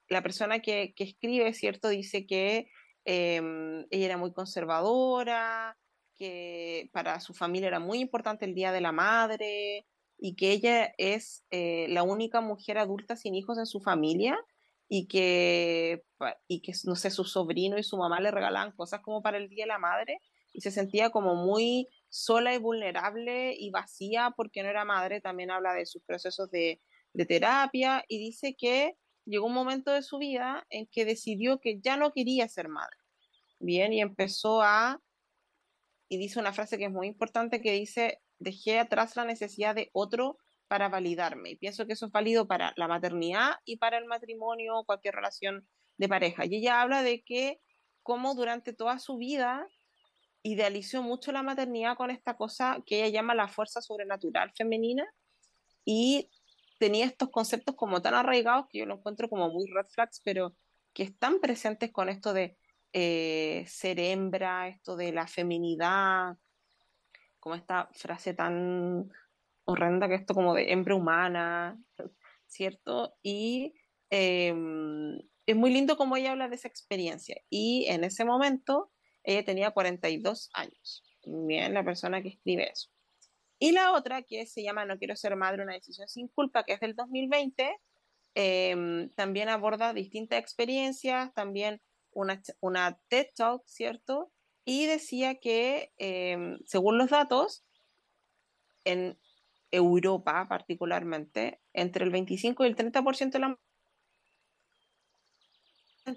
[0.09, 1.89] la persona que, que escribe, ¿cierto?
[1.89, 2.69] Dice que
[3.05, 5.77] em, ella era muy conservadora,
[6.17, 9.87] que para su familia era muy importante el Día de la Madre
[10.19, 14.39] y que ella es eh, la única mujer adulta sin hijos en su familia
[14.89, 16.05] y que,
[16.49, 19.49] y que, no sé, su sobrino y su mamá le regalaban cosas como para el
[19.49, 20.21] Día de la Madre
[20.53, 25.21] y se sentía como muy sola y vulnerable y vacía porque no era madre.
[25.21, 26.81] También habla de sus procesos de,
[27.13, 31.81] de terapia y dice que llegó un momento de su vida en que decidió que
[31.81, 32.97] ya no quería ser madre.
[33.59, 35.01] Bien, y empezó a,
[36.09, 39.91] y dice una frase que es muy importante que dice, dejé atrás la necesidad de
[39.93, 41.51] otro para validarme.
[41.51, 45.69] Y pienso que eso es válido para la maternidad y para el matrimonio, cualquier relación
[45.99, 46.45] de pareja.
[46.45, 47.61] Y ella habla de que
[48.03, 49.67] como durante toda su vida
[50.43, 55.05] idealizó mucho la maternidad con esta cosa que ella llama la fuerza sobrenatural femenina
[55.85, 56.31] y
[56.79, 60.57] tenía estos conceptos como tan arraigados que yo lo encuentro como muy red flags, pero
[60.93, 62.57] que están presentes con esto de
[62.93, 66.37] eh, ser hembra, esto de la feminidad,
[67.39, 69.11] como esta frase tan
[69.65, 71.79] horrenda que esto como de hembra humana,
[72.47, 73.17] ¿cierto?
[73.23, 73.75] Y
[74.11, 77.41] em, es muy lindo como ella habla de esa experiencia.
[77.51, 78.91] Y en ese momento
[79.23, 81.05] ella tenía 42 años.
[81.25, 82.89] Bien, la persona que escribe eso.
[83.59, 86.75] Y la otra, que se llama No quiero ser madre, una decisión sin culpa, que
[86.75, 87.79] es del 2020,
[88.35, 91.81] em, también aborda distintas experiencias, también
[92.13, 94.31] una, una TED Talk, ¿cierto?
[94.65, 97.65] Y decía que, em, según los datos,
[98.85, 99.19] en
[99.71, 103.59] Europa particularmente, entre el 25 y el 30% de la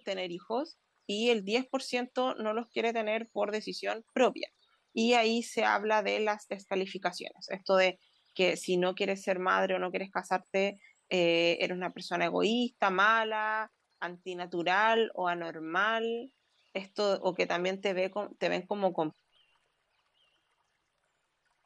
[0.04, 4.52] tener hijos y el 10% no los quiere tener por decisión propia
[4.94, 7.50] y ahí se habla de las descalificaciones.
[7.50, 8.00] Esto de
[8.34, 10.80] que si no quieres ser madre o no quieres casarte,
[11.10, 16.32] eh, eres una persona egoísta, mala, antinatural o anormal,
[16.74, 18.94] esto, o que también te, ve, te ven como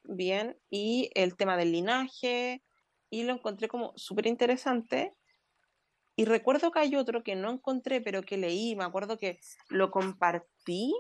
[0.04, 2.64] bien, y el tema del linaje,
[3.10, 5.14] y lo encontré como súper interesante
[6.16, 9.90] Y recuerdo que hay otro que no encontré, pero que leí, me acuerdo que lo
[9.92, 10.94] compartí,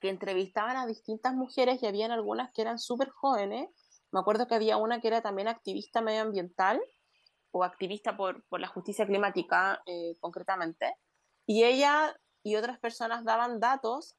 [0.00, 3.68] que entrevistaban a distintas mujeres y habían algunas que eran súper jóvenes.
[4.12, 6.80] Me acuerdo que había una que era también activista medioambiental
[7.50, 10.94] o activista por, por la justicia climática eh, concretamente.
[11.46, 14.16] Y ella y otras personas daban datos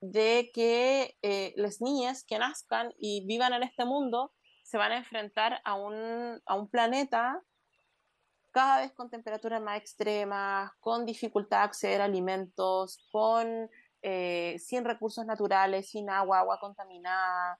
[0.00, 4.32] de que eh, las niñas que nazcan y vivan en este mundo
[4.62, 7.42] se van a enfrentar a un, a un planeta
[8.52, 13.68] cada vez con temperaturas más extremas, con dificultad de acceder a alimentos, con
[14.06, 17.58] eh, sin recursos naturales, sin agua, agua contaminada,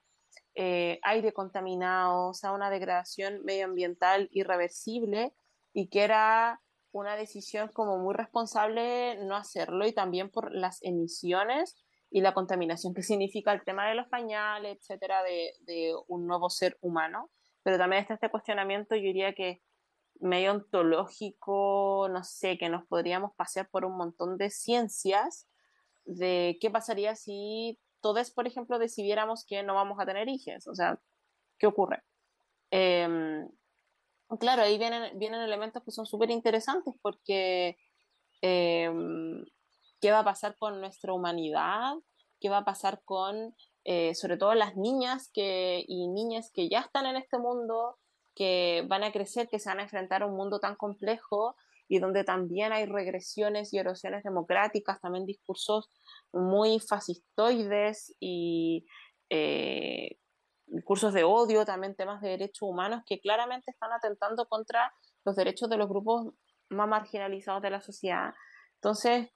[0.53, 5.33] eh, aire contaminado, o sea, una degradación medioambiental irreversible
[5.73, 11.83] y que era una decisión como muy responsable no hacerlo y también por las emisiones
[12.11, 16.51] y la contaminación que significa el tema de los pañales, etcétera, de, de un nuevo
[16.51, 17.31] ser humano.
[17.63, 19.63] Pero también está este cuestionamiento, yo diría que
[20.19, 25.47] medio ontológico, no sé, que nos podríamos pasear por un montón de ciencias
[26.05, 30.67] de qué pasaría si todos, por ejemplo, decidiéramos que no vamos a tener hijos.
[30.67, 30.99] O sea,
[31.57, 32.03] ¿qué ocurre?
[32.71, 33.47] Em,
[34.39, 37.77] claro, ahí vienen, vienen elementos que son súper interesantes porque
[38.41, 39.43] em,
[40.01, 41.93] ¿qué va a pasar con nuestra humanidad?
[42.39, 46.81] ¿Qué va a pasar con, eh, sobre todo, las niñas que, y niñas que ya
[46.81, 47.97] están en este mundo?
[48.35, 51.55] que van a crecer, que se van a enfrentar a un mundo tan complejo
[51.87, 55.89] y donde también hay regresiones y erosiones democráticas, también discursos
[56.33, 58.85] muy fascistoides y
[59.29, 60.17] eh,
[60.67, 65.69] discursos de odio, también temas de derechos humanos que claramente están atentando contra los derechos
[65.69, 66.33] de los grupos
[66.69, 68.33] más marginalizados de la sociedad.
[68.75, 69.29] Entonces,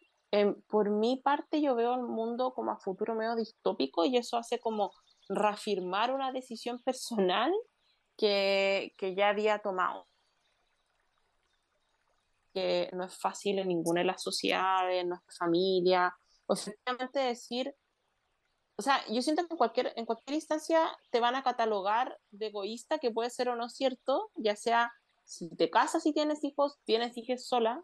[0.68, 4.60] por mi parte, yo veo el mundo como a futuro medio distópico y eso hace
[4.60, 4.92] como
[5.28, 7.52] reafirmar una decisión personal
[8.18, 10.09] que, que ya había tomado.
[12.54, 16.14] Que no es fácil en ninguna de las sociedades, en nuestra familia,
[16.48, 17.76] o simplemente decir,
[18.78, 22.48] o sea, yo siento que en cualquier, en cualquier instancia te van a catalogar de
[22.48, 24.92] egoísta, que puede ser o no cierto, ya sea
[25.26, 27.84] si te casas y tienes hijos, tienes hijos sola,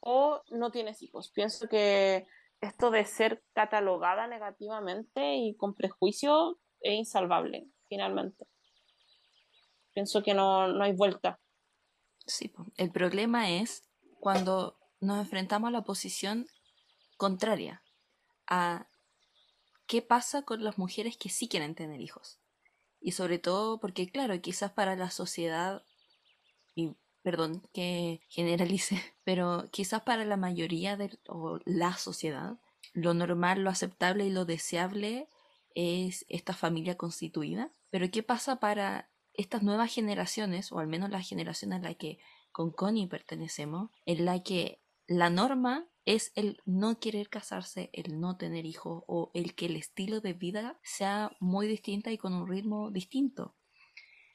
[0.00, 1.30] o no tienes hijos.
[1.32, 2.26] Pienso que
[2.60, 8.46] esto de ser catalogada negativamente y con prejuicio es insalvable, finalmente
[9.96, 11.40] pienso que no, no hay vuelta.
[12.26, 13.84] Sí, el problema es
[14.20, 16.46] cuando nos enfrentamos a la posición
[17.16, 17.82] contraria,
[18.46, 18.88] a
[19.86, 22.40] qué pasa con las mujeres que sí quieren tener hijos.
[23.00, 25.84] Y sobre todo porque, claro, quizás para la sociedad,
[26.74, 32.58] y perdón que generalice, pero quizás para la mayoría de o la sociedad,
[32.92, 35.28] lo normal, lo aceptable y lo deseable
[35.74, 37.70] es esta familia constituida.
[37.90, 42.18] Pero ¿qué pasa para estas nuevas generaciones, o al menos la generación a la que
[42.52, 48.36] con Connie pertenecemos, en la que la norma es el no querer casarse, el no
[48.36, 52.48] tener hijos o el que el estilo de vida sea muy distinta y con un
[52.48, 53.56] ritmo distinto.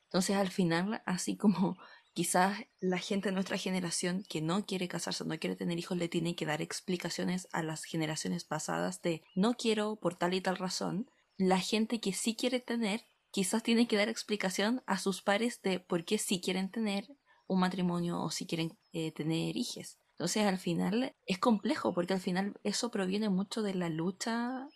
[0.04, 1.78] Entonces al final, así como
[2.14, 6.10] quizás la gente de nuestra generación que no quiere casarse, no quiere tener hijos, le
[6.10, 10.58] tiene que dar explicaciones a las generaciones pasadas de no quiero por tal y tal
[10.58, 15.61] razón, la gente que sí quiere tener quizás tienen que dar explicación a sus pares
[15.61, 17.07] de por qué sí quieren tener
[17.47, 19.97] un matrimonio o si quieren eh, tener hijos.
[20.11, 24.67] Entonces al final es complejo porque al final eso proviene mucho de la lucha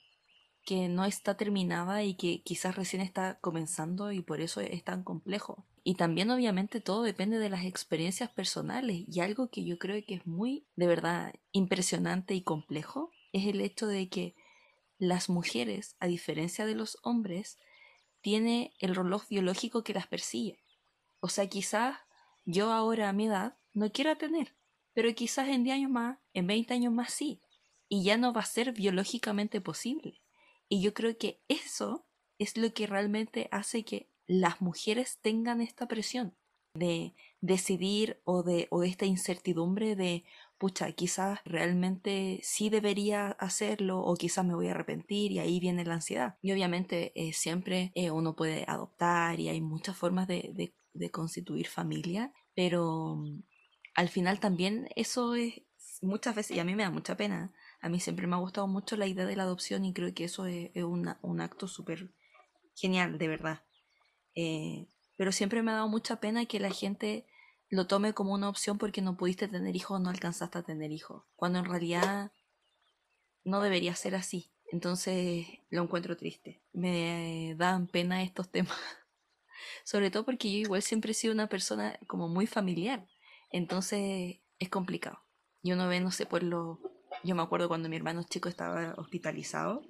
[0.65, 5.03] que no está terminada y que quizás recién está comenzando y por eso es tan
[5.03, 5.65] complejo.
[5.83, 10.15] Y también obviamente todo depende de las experiencias personales y algo que yo creo que
[10.15, 14.35] es muy de verdad impresionante y complejo es el hecho de que
[14.97, 17.59] las mujeres, a diferencia de los hombres,
[18.25, 20.57] tiene el reloj biológico que las persigue.
[21.19, 21.95] O sea, quizás
[22.43, 24.55] yo ahora a mi edad no quiera tener,
[24.93, 27.39] pero quizás en 10 años más, en 20 años más sí,
[27.87, 30.23] y ya no va a ser biológicamente posible.
[30.67, 32.07] Y yo creo que eso
[32.39, 36.35] es lo que realmente hace que las mujeres tengan esta presión
[36.73, 40.23] de decidir o de o esta incertidumbre de
[40.57, 45.85] pucha, quizás realmente sí debería hacerlo o quizás me voy a arrepentir y ahí viene
[45.85, 46.37] la ansiedad.
[46.41, 51.67] Y obviamente eh, siempre eh, uno puede adoptar y hay muchas formas de, de, constituir
[51.67, 53.43] familia, pero mm,
[53.95, 55.61] al final también eso es
[56.01, 58.67] muchas veces, y a mí me da mucha pena, a mí siempre me ha gustado
[58.67, 62.11] mucho la idea de la adopción y creo que eso es, un acto súper
[62.75, 63.63] genial, de verdad.
[64.35, 64.87] Eh,
[65.17, 67.25] pero siempre me ha dado mucha pena que la gente
[67.69, 70.91] lo tome como una opción porque no pudiste tener hijos o no alcanzaste a tener
[70.91, 72.31] hijos, cuando en realidad
[73.43, 74.51] no debería ser así.
[74.71, 76.63] Entonces lo encuentro triste.
[76.73, 78.77] Me dan pena estos temas.
[79.83, 83.07] Sobre todo porque yo igual siempre he sido una persona como muy familiar.
[83.51, 85.19] Entonces es complicado.
[85.61, 86.79] Y uno ve, no sé, por lo...
[87.23, 89.83] Yo me acuerdo cuando mi hermano chico estaba hospitalizado,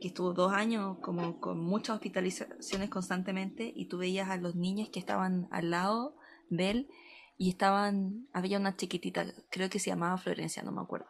[0.00, 4.90] que estuvo dos años como con muchas hospitalizaciones constantemente y tú veías a los niños
[4.90, 6.17] que estaban al lado
[6.50, 6.88] de
[7.36, 11.06] y estaban, había una chiquitita, creo que se llamaba Florencia, no me acuerdo.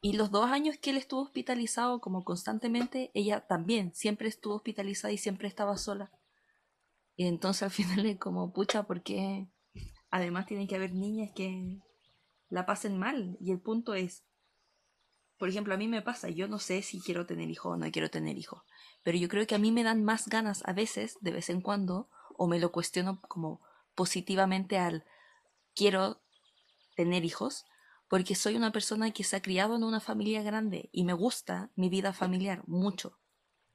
[0.00, 5.12] Y los dos años que él estuvo hospitalizado como constantemente, ella también siempre estuvo hospitalizada
[5.12, 6.12] y siempre estaba sola.
[7.16, 9.48] Y entonces al final es como, pucha, porque
[10.10, 11.80] además tiene que haber niñas que
[12.48, 13.36] la pasen mal.
[13.40, 14.24] Y el punto es,
[15.36, 17.90] por ejemplo, a mí me pasa, yo no sé si quiero tener hijo o no
[17.90, 18.64] quiero tener hijo,
[19.02, 21.60] pero yo creo que a mí me dan más ganas a veces, de vez en
[21.60, 22.08] cuando,
[22.38, 23.60] o me lo cuestiono como
[23.94, 25.04] positivamente al
[25.74, 26.22] quiero
[26.96, 27.66] tener hijos,
[28.08, 31.70] porque soy una persona que se ha criado en una familia grande y me gusta
[31.76, 33.19] mi vida familiar mucho.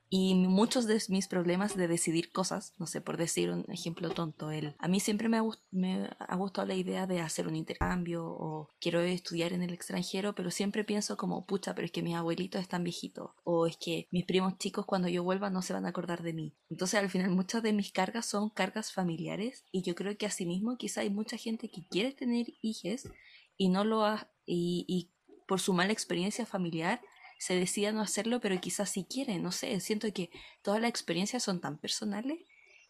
[0.09, 4.51] Y muchos de mis problemas de decidir cosas, no sé, por decir un ejemplo tonto,
[4.51, 8.99] el, a mí siempre me ha, gustado la idea de hacer un intercambio o quiero
[9.01, 12.83] estudiar en el extranjero, pero siempre pienso como, pucha, pero es que mis abuelitos están
[12.83, 16.21] viejitos o es que mis primos chicos cuando yo vuelva no se van a acordar
[16.21, 16.53] de mí.
[16.69, 20.77] Entonces al final muchas de mis cargas son cargas familiares y yo creo que asimismo
[20.77, 23.09] quizá hay mucha gente que quiere tener hijos
[23.57, 25.09] y no lo ha, y
[25.47, 27.01] por su mala experiencia familiar
[27.45, 30.31] se decida no hacerlo, pero quizás si quiere, no sé, siento que
[30.63, 32.39] todas las experiencias son tan personales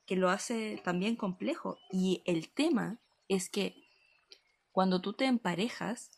[0.05, 1.77] que lo hace también complejo.
[1.91, 3.75] Y el tema es que
[4.71, 6.09] cuando tú te emparejas,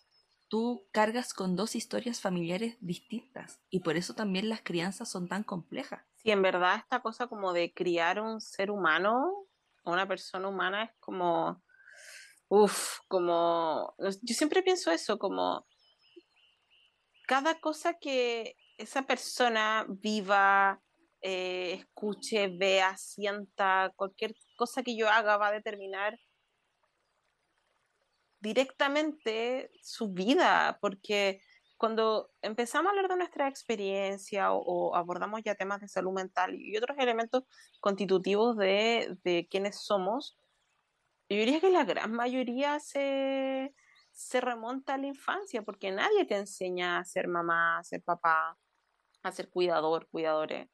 [0.49, 5.43] tú cargas con dos historias familiares distintas y por eso también las crianzas son tan
[5.43, 6.05] complejas.
[6.17, 9.47] Sí, en verdad esta cosa como de criar un ser humano,
[9.83, 11.63] una persona humana es como,
[12.49, 15.65] uff, como, yo siempre pienso eso, como
[17.27, 20.81] cada cosa que esa persona viva,
[21.21, 26.17] eh, escuche, vea, sienta, cualquier cosa que yo haga va a determinar
[28.39, 31.41] directamente su vida, porque
[31.75, 36.77] cuando empezamos a hablar de nuestra experiencia o, abordamos ya temas de salud mental y
[36.77, 37.43] otros elementos
[37.81, 40.37] constitutivos de, de quienes somos,
[41.29, 43.73] yo diría que la gran mayoría se,
[44.17, 48.57] se remonta a la infancia, porque nadie te enseña a ser mamá, a ser papá,
[49.21, 50.67] a ser cuidador, cuidadores.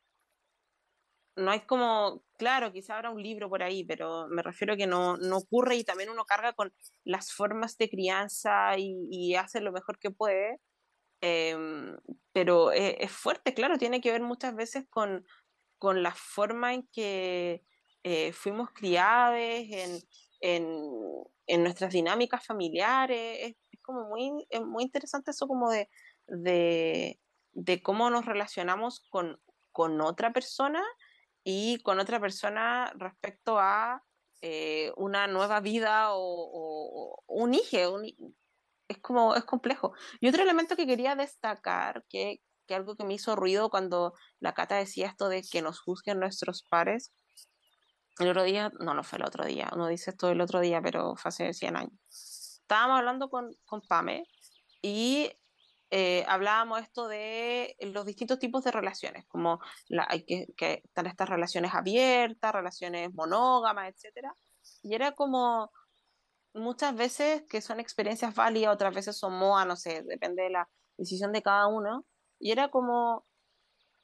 [1.36, 5.18] No hay como, claro, quizá habrá un libro por ahí, pero me refiero que no,
[5.18, 6.74] no ocurre y también uno carga con
[7.04, 10.62] las formas de crianza y, hace lo mejor que puede.
[11.22, 11.98] Em,
[12.32, 15.26] pero e, es, fuerte, claro, tiene que ver muchas veces con,
[15.80, 17.64] con la forma en que
[18.04, 20.02] eh, fuimos criados, en,
[20.44, 23.56] en, nuestras dinámicas familiares.
[23.72, 25.89] Es, como muy, muy interesante eso como de,
[26.28, 29.41] de, cómo nos relacionamos con,
[29.74, 30.82] con, otra persona
[31.44, 34.02] y con otra persona respecto a
[34.41, 38.02] eh, una nueva vida o, un hijo.
[38.88, 39.94] es como, es complejo.
[40.22, 44.54] Y otro elemento que quería destacar, que, que algo que me hizo ruido cuando la
[44.54, 47.12] Cata decía esto de que nos juzguen nuestros pares,
[48.20, 50.82] el otro día, no, no fue el otro día, uno dice esto el otro día,
[50.82, 52.59] pero fue hace 100 años.
[52.61, 54.26] Estábamos hablando con, con Pame
[54.82, 55.32] y
[55.89, 61.05] eh, hablábamos esto de los distintos tipos de relaciones, como la, hay que, que están
[61.05, 64.28] estas relaciones abiertas, relaciones monógamas, etc.
[64.82, 65.72] Y era como
[66.53, 70.70] muchas veces que son experiencias válidas, otras veces son MOA, no sé, depende de la
[70.97, 72.05] decisión de cada uno.
[72.39, 73.26] Y era como,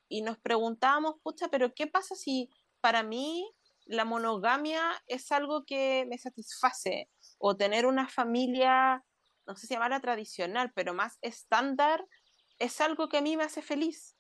[0.07, 2.49] y nos preguntábamos, pucha, pero ¿qué pasa si
[2.82, 3.49] para mí
[3.90, 7.10] la monogamia es algo que me satisface
[7.40, 9.04] o tener una familia,
[9.48, 12.06] no sé si llamarla tradicional, pero más estándar,
[12.60, 14.16] es algo que a mí me hace feliz.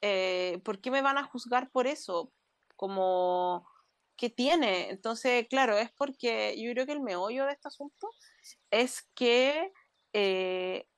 [0.00, 2.32] Eh, ¿Por qué me van a juzgar por eso?
[2.74, 3.68] Como,
[4.16, 4.90] ¿qué tiene?
[4.90, 8.08] Entonces, claro, es porque yo creo que el meollo de este asunto
[8.72, 9.70] es que
[10.12, 10.88] eh,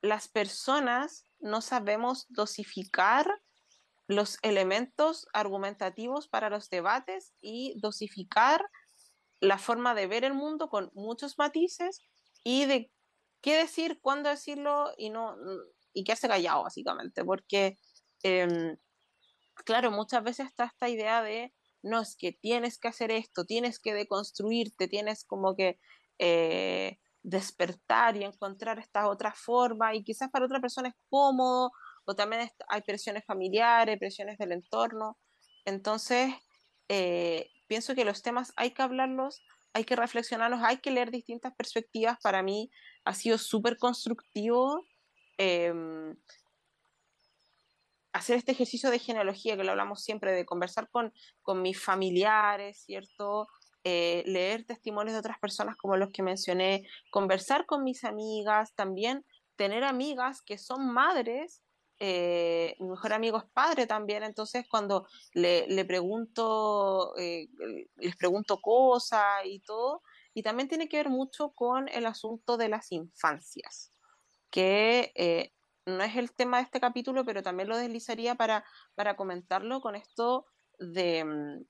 [0.00, 3.26] las personas no sabemos dosificar
[4.08, 8.64] los elementos argumentativos para los debates y dosificar
[9.40, 12.00] la forma de ver el mundo con muchos matices
[12.44, 12.90] y de
[13.42, 15.36] qué decir, cuándo decirlo y no
[15.92, 17.78] y qué hace callado básicamente, porque
[18.22, 18.76] em,
[19.64, 23.78] claro, muchas veces está esta idea de no es que tienes que hacer esto, tienes
[23.78, 25.78] que deconstruirte, tienes como que
[26.18, 31.72] eh, despertar y encontrar esta otra forma y quizás para otra persona es cómodo
[32.06, 35.18] o también hay presiones familiares, presiones del entorno.
[35.64, 36.32] Entonces,
[36.88, 39.42] eh, pienso que los temas hay que hablarlos,
[39.74, 42.18] hay que reflexionarlos, hay que leer distintas perspectivas.
[42.22, 42.70] Para mí
[43.04, 44.86] ha sido súper constructivo
[45.36, 46.16] em,
[48.12, 52.82] hacer este ejercicio de genealogía, que lo hablamos siempre, de conversar con, con mis familiares,
[52.86, 53.48] ¿cierto?
[53.88, 59.24] eh, leer testimonios de otras personas como los que mencioné, conversar con mis amigas, también
[59.54, 61.62] tener amigas que son madres,
[61.98, 67.48] eh, mi mejor amigo es padre también, entonces cuando le, pregunto, eh,
[67.96, 70.02] les pregunto cosas y todo,
[70.34, 73.92] y también tiene que ver mucho con el asunto de las infancias,
[74.50, 75.52] que
[75.86, 79.94] no es el tema de este capítulo, pero también lo deslizaría para, para comentarlo con
[79.94, 80.46] esto
[80.78, 81.64] de mm,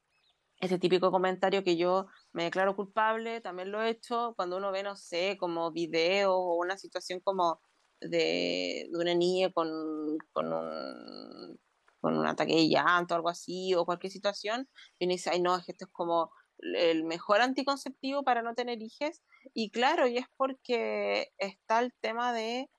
[0.60, 4.82] ese típico comentario que yo me declaro culpable, también lo he hecho cuando uno ve,
[4.82, 7.60] no sé, como video o una situación como
[8.08, 11.58] de, una niña con, con, un,
[12.00, 15.56] con un ataque de llanto algo así, o cualquier situación, y uno dice, ay no,
[15.56, 19.22] esto es como el mejor anticonceptivo para no tener hijos.
[19.54, 22.70] Y claro, y es porque está el tema de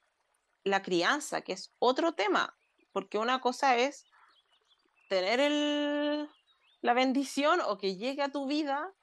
[0.63, 2.57] la crianza, que es otro tema,
[2.91, 4.05] porque una cosa es
[5.09, 6.29] tener el,
[6.81, 8.93] la bendición o que llegue a tu vida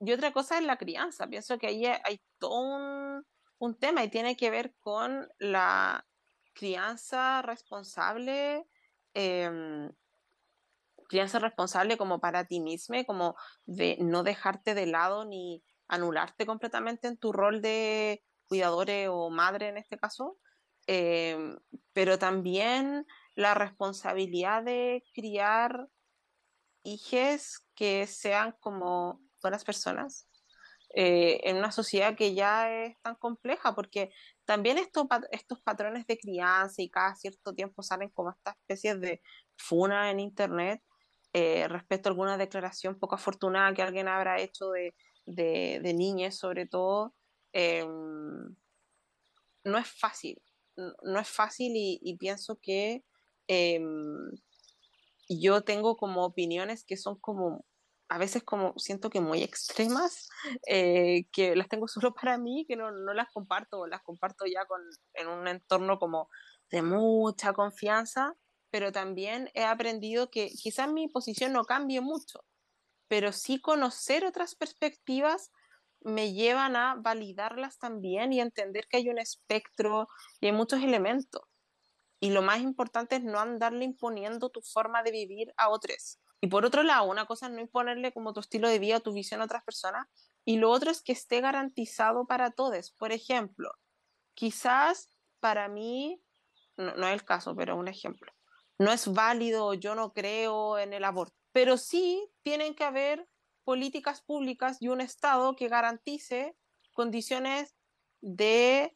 [0.00, 1.26] y otra cosa es la crianza.
[1.26, 3.26] Pienso que ahí hay todo un,
[3.58, 6.06] un tema y tiene que ver con la
[6.54, 8.66] crianza responsable,
[9.14, 9.90] eh,
[11.08, 17.08] crianza responsable como para ti mismo, como de no dejarte de lado ni anularte completamente
[17.08, 20.38] en tu rol de cuidadora o madre en este caso,
[20.86, 21.38] eh,
[21.92, 25.88] pero también la responsabilidad de criar
[26.82, 30.27] hijos que sean como buenas personas
[30.94, 34.10] eh, en una sociedad que ya es tan compleja, porque
[34.44, 39.20] también estos, estos patrones de crianza y cada cierto tiempo salen como estas especies de
[39.56, 40.82] funa en internet
[41.34, 44.94] eh, respecto a alguna declaración poco afortunada que alguien habrá hecho de,
[45.26, 47.14] de, de sobre todo,
[47.52, 48.56] em,
[49.64, 50.40] no es fácil,
[50.76, 53.04] no es fácil y, pienso que
[53.46, 54.30] em,
[55.28, 57.66] yo tengo como opiniones que son como,
[58.08, 60.28] a veces como siento que muy extremas,
[60.66, 64.64] eh, que las tengo solo para mí, que no, no las comparto, las comparto ya
[64.66, 64.80] con,
[65.14, 66.28] en un entorno como
[66.70, 68.34] de mucha confianza,
[68.70, 72.44] pero también he aprendido que quizás mi posición no cambie mucho,
[73.08, 75.50] pero sí conocer otras perspectivas
[76.00, 80.08] me llevan a validarlas también y entender que hay un espectro
[80.40, 81.42] y hay muchos elementos.
[82.20, 86.18] Y lo más importante es no andarle imponiendo tu forma de vivir a otros.
[86.40, 89.00] Y por otro lado, una cosa es no imponerle como tu estilo de vida o
[89.00, 90.06] tu visión a otras personas.
[90.44, 92.92] Y lo otro es que esté garantizado para todos.
[92.92, 93.72] Por ejemplo,
[94.34, 95.08] quizás
[95.40, 96.22] para mí,
[96.76, 98.32] no, no es el caso, pero un ejemplo,
[98.78, 103.28] no es válido, yo no creo en el aborto, pero sí tienen que haber
[103.64, 106.56] políticas públicas y un Estado que garantice
[106.92, 107.74] condiciones
[108.20, 108.94] de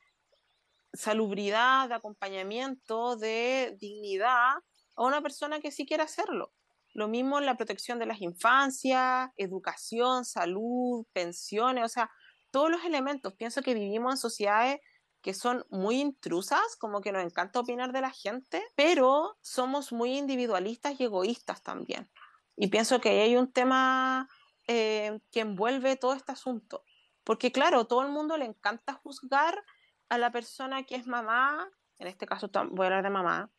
[0.95, 4.55] salubridad, de acompañamiento, de dignidad
[4.97, 6.53] a una persona que sí quiera hacerlo.
[6.95, 12.11] Lo mismo en la protección de las infancias, educación, salud, pensiones, o sea,
[12.51, 13.35] todos los elementos.
[13.35, 14.81] Pienso que vivimos en sociedades
[15.23, 20.19] que son muy intrusas, como que nos encanta opinar de la gente, pero somos muy
[20.19, 22.11] individualistas y egoístas también.
[22.57, 24.29] Y pienso que hay un tema
[24.67, 26.85] eh, que envuelve todo este asunto.
[27.25, 29.63] Porque claro, todo el mundo le encanta juzgar
[30.09, 33.51] a la persona que es mamá, en este caso voy a hablar de mamá,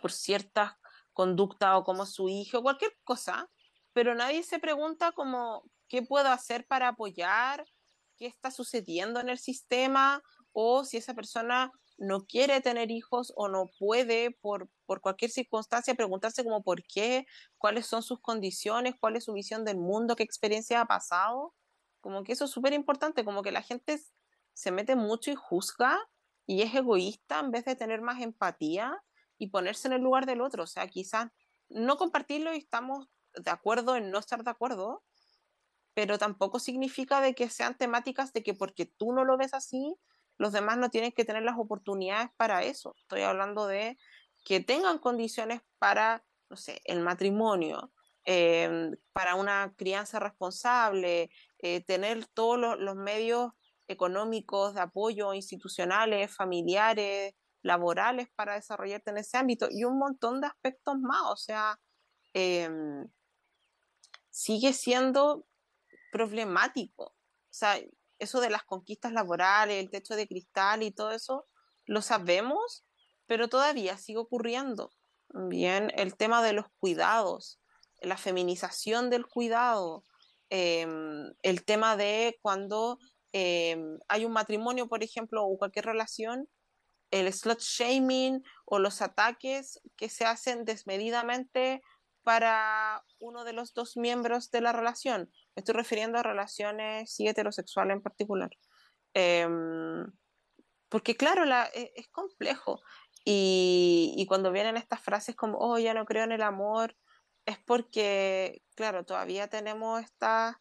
[0.00, 0.74] por ciertas
[1.16, 3.48] conductas o como su hijo, cualquier cosa,
[3.94, 7.64] pero nadie se pregunta como qué puedo hacer para apoyar,
[8.18, 13.48] qué está sucediendo en el sistema o si esa persona no quiere tener hijos o
[13.48, 17.24] no puede por, por cualquier circunstancia preguntarse como por qué,
[17.56, 21.54] cuáles son sus condiciones, cuál es su visión del mundo, qué experiencia ha pasado.
[22.02, 23.98] Como que eso es súper importante, como que la gente
[24.52, 25.98] se mete mucho y juzga
[26.46, 29.02] y es egoísta en vez de tener más empatía
[29.38, 30.64] y ponerse en el lugar del otro.
[30.64, 31.30] O sea, quizás
[31.68, 35.04] no compartirlo y estamos de acuerdo en no estar de acuerdo,
[35.94, 39.96] pero tampoco significa de que sean temáticas de que porque tú no lo ves así,
[40.38, 42.94] los demás no tienen que tener las oportunidades para eso.
[42.98, 43.98] Estoy hablando de
[44.44, 47.92] que tengan condiciones para, no sé, el matrimonio,
[48.26, 53.52] eh, para una crianza responsable, eh, tener todos los, los medios
[53.88, 57.34] económicos, de apoyo institucionales, familiares,
[57.66, 61.22] laborales para desarrollarte en ese ámbito y un montón de aspectos más.
[61.24, 61.78] O sea,
[62.32, 63.08] em,
[64.30, 65.46] sigue siendo
[66.12, 67.04] problemático.
[67.04, 67.14] O
[67.50, 67.78] sea,
[68.18, 71.46] eso de las conquistas laborales, el techo de cristal y todo eso,
[71.84, 72.86] lo sabemos,
[73.26, 74.92] pero todavía sigue ocurriendo.
[75.48, 77.60] Bien, el tema de los cuidados,
[78.00, 80.04] la feminización del cuidado,
[80.50, 82.98] em, el tema de cuando
[83.38, 86.48] Em, hay un matrimonio, por ejemplo, o cualquier relación,
[87.10, 91.82] el slot shaming o los ataques que se hacen desmedidamente
[92.22, 95.30] para uno de los dos miembros de la relación.
[95.54, 98.50] Me estoy refiriendo a relaciones y heterosexuales en particular.
[99.14, 100.04] Em,
[100.88, 102.80] porque claro, la, e, es, complejo.
[103.24, 106.96] Y, y, cuando vienen estas frases como, oh, ya no creo en el amor,
[107.44, 110.56] es porque, claro, todavía tenemos estas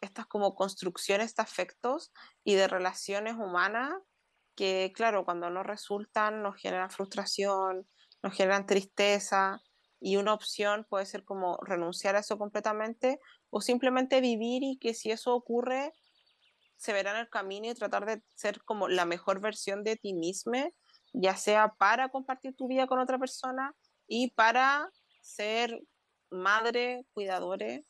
[0.00, 2.12] estas como construcciones de afectos
[2.44, 3.92] y de relaciones humanas
[4.58, 7.86] que, claro, cuando no resultan nos generan frustración,
[8.24, 9.62] nos generan tristeza
[10.00, 14.94] y una opción puede ser como renunciar a eso completamente o simplemente vivir y que
[14.94, 15.92] si eso ocurre
[16.76, 20.12] se verá en el camino y tratar de ser como la mejor versión de ti
[20.12, 20.72] mismo,
[21.12, 23.76] ya sea para compartir tu vida con otra persona
[24.08, 24.90] y para
[25.20, 25.80] ser
[26.30, 27.86] madre, cuidadores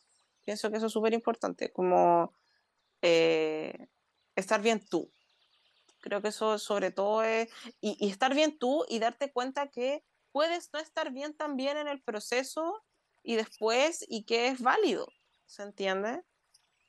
[0.49, 2.33] Pienso que eso es súper importante, como
[3.03, 3.89] eh,
[4.35, 5.13] estar bien tú.
[6.09, 7.51] Creo que eso sobre todo es,
[7.83, 10.03] y, estar bien tú y darte cuenta que
[10.33, 12.83] puedes no estar bien también en el proceso
[13.23, 15.07] y después y que es válido,
[15.45, 16.23] ¿se entiende?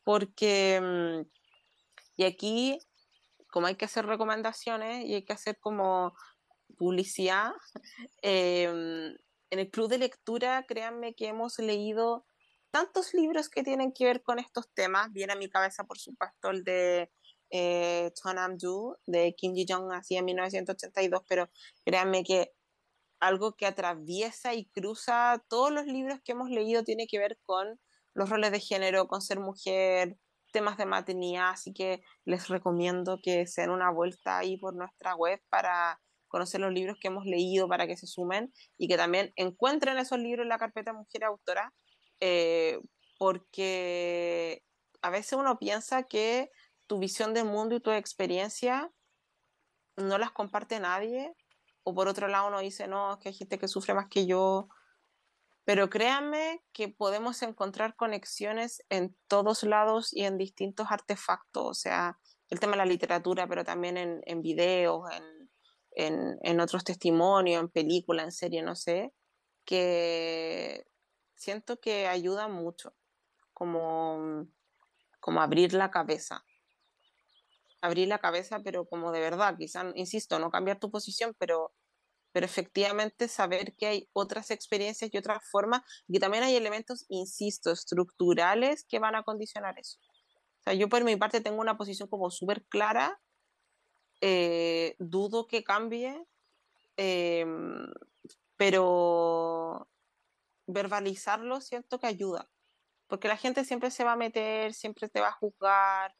[0.06, 1.30] Porque, mm,
[2.16, 2.80] y aquí,
[3.52, 6.16] como hay que hacer recomendaciones y hay que hacer como
[6.78, 7.52] publicidad,
[8.22, 9.18] em,
[9.50, 12.26] en el club de lectura, créanme que hemos leído
[12.72, 15.12] tantos libros que tienen que ver con estos temas.
[15.12, 17.12] Viene a mi cabeza, por supuesto, el de
[17.50, 21.50] eh, Chonam-ju, de Kim Ji-jong, así en 1982, pero
[21.86, 22.52] créanme que
[23.20, 27.80] algo que atraviesa y cruza todos los libros que hemos leído tiene que ver con
[28.14, 30.18] los roles de género, con ser mujer,
[30.52, 35.16] temas de maternidad, así que les recomiendo que se den una vuelta ahí por nuestra
[35.16, 39.32] web para conocer los libros que hemos leído, para que se sumen y que también
[39.36, 41.74] encuentren esos libros en la carpeta Mujer Autora,
[42.20, 42.80] eh,
[43.18, 44.64] porque
[45.02, 46.50] a veces uno piensa que
[46.90, 48.92] tu visión del mundo y tu experiencia
[49.96, 51.36] no las comparte nadie,
[51.84, 54.26] o por otro lado uno dice, no, es que hay gente que sufre más que
[54.26, 54.68] yo,
[55.66, 62.20] pero créanme que podemos encontrar conexiones en todos lados y en distintos artefactos, o sea,
[62.50, 65.52] el tema de la literatura, pero también en, en videos, en,
[65.92, 69.14] en, en otros testimonios, en películas, en serie, no sé,
[69.64, 70.88] que
[71.36, 72.96] siento que ayuda mucho,
[73.54, 74.48] como,
[75.20, 76.44] como abrir la cabeza.
[77.82, 81.74] Abrir la cabeza, pero como de verdad, quizás, insisto, no cambiar tu posición, pero,
[82.34, 87.72] pero efectivamente saber que hay otras experiencias y otras formas, y también hay elementos, insisto,
[87.72, 90.00] estructurales que van a condicionar eso.
[90.62, 93.22] O sea, yo por mi parte tengo una posición como súper clara,
[94.22, 96.26] eh, dudo que cambie,
[96.98, 97.88] em,
[98.58, 99.90] pero,
[100.68, 102.50] verbalizarlo siento que ayuda,
[103.08, 106.16] porque la gente siempre se va a meter, siempre te va a juzgar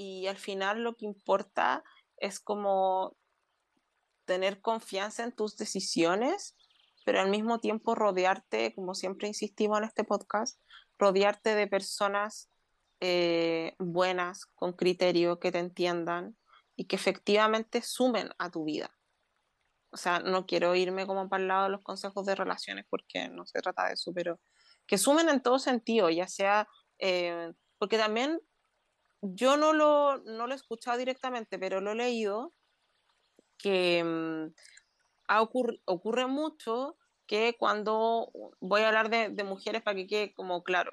[0.00, 1.84] y al final lo que importa
[2.16, 3.18] es como
[4.24, 6.56] tener confianza en tus decisiones,
[7.04, 10.58] pero al mismo tiempo rodearte, como siempre insistimos en este podcast,
[10.98, 12.50] rodearte de personas
[13.00, 16.34] eh, buenas, con criterio, que te entiendan
[16.76, 18.96] y que efectivamente sumen a tu vida.
[19.90, 23.28] O sea, no quiero irme como para el lado de los consejos de relaciones porque
[23.28, 24.40] no se trata de eso, pero
[24.86, 26.66] que sumen en todo sentido, ya sea,
[26.98, 28.40] eh, porque también
[29.22, 32.52] yo no lo, no lo he escuchado directamente, pero lo he leído,
[33.58, 34.54] que mm,
[35.86, 36.96] ocurre mucho
[37.26, 40.92] que cuando voy a hablar de, mujeres para que quede como claro,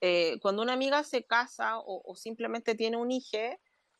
[0.00, 3.38] eh, cuando una amiga se casa o, simplemente tiene un hijo,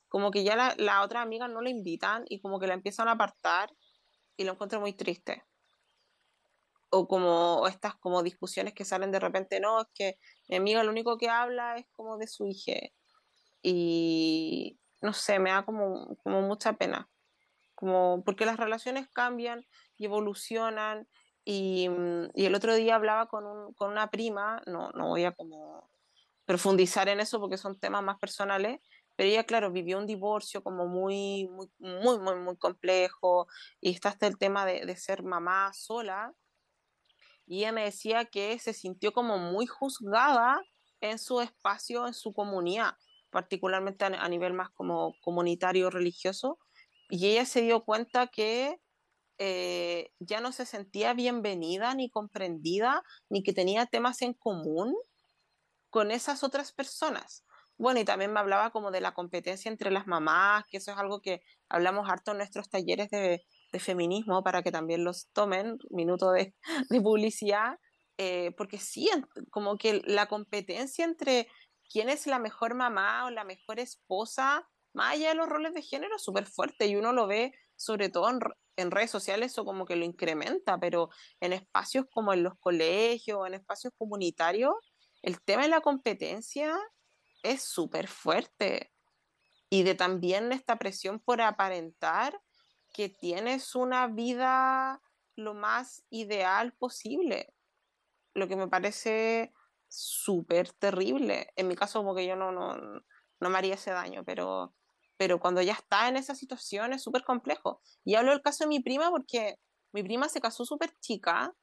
[0.09, 3.09] como que ya la, la otra amiga no la invitan y como que la empiezan
[3.09, 3.71] a apartar
[4.37, 5.45] y lo encuentro muy triste.
[6.91, 10.91] O como estas como discusiones que salen de repente, no, es que mi amiga lo
[10.93, 12.73] único que habla es como de su hija.
[13.69, 17.11] Y no sé, me da como, como mucha pena.
[17.75, 21.09] Como, porque las relaciones cambian y evolucionan.
[21.45, 21.89] Y,
[22.35, 25.91] y el otro día hablaba con, un, con una prima, no, no voy a como
[26.45, 28.79] profundizar en eso porque son temas más personales,
[29.17, 33.49] pero ella, claro, vivió un divorcio como muy, muy, muy, muy, muy complejo
[33.81, 36.33] y está hasta el tema de, de ser mamá sola.
[37.47, 40.63] Y ella me decía que se sintió como muy juzgada
[41.01, 42.95] en su espacio, en su comunidad,
[43.37, 46.59] particularmente a, nivel más como comunitario religioso.
[47.11, 48.81] Y ella se dio cuenta que
[49.37, 54.97] eh, ya no se sentía bienvenida ni comprendida, ni que tenía temas en común
[55.91, 57.45] con esas otras personas.
[57.77, 60.97] Bueno, y también me hablaba como de la competencia entre las mamás, que eso es
[60.97, 63.45] algo que hablamos harto en nuestros talleres de,
[63.79, 66.55] feminismo para que también los tomen, minuto de,
[67.03, 67.79] publicidad,
[68.17, 69.11] eh, porque sí,
[69.51, 71.49] como que la competencia entre
[71.91, 75.83] quién es la mejor mamá o la mejor esposa, más allá de los roles de
[75.83, 78.41] género, súper fuerte y uno lo ve sobre todo en,
[78.77, 81.11] en redes sociales, eso como que lo incrementa, pero
[81.41, 84.75] en espacios como en los colegios, en espacios comunitarios,
[85.23, 86.77] el tema de la competencia
[87.43, 88.93] es súper fuerte.
[89.69, 92.41] Y de también esta presión por aparentar
[92.93, 95.03] que tienes una vida
[95.35, 97.53] lo más ideal posible.
[98.35, 99.53] Lo que me parece
[99.89, 101.53] súper terrible.
[101.57, 102.77] En mi caso, porque yo no, no,
[103.41, 104.75] no me haría ese daño, pero,
[105.17, 107.81] pero cuando ya está en esa situación es súper complejo.
[108.05, 109.57] Y hablo del caso de mi prima porque
[109.93, 111.55] mi prima se casó súper chica,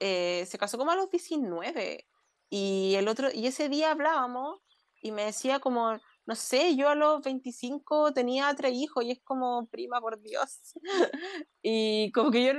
[0.00, 2.06] eh, se casó como a los 19
[2.50, 4.60] y, el otro, y ese día hablábamos
[5.00, 9.20] y me decía como, no sé, yo a los 25 tenía tres hijos y es
[9.22, 10.74] como, prima, por Dios.
[11.62, 12.52] y como que yo,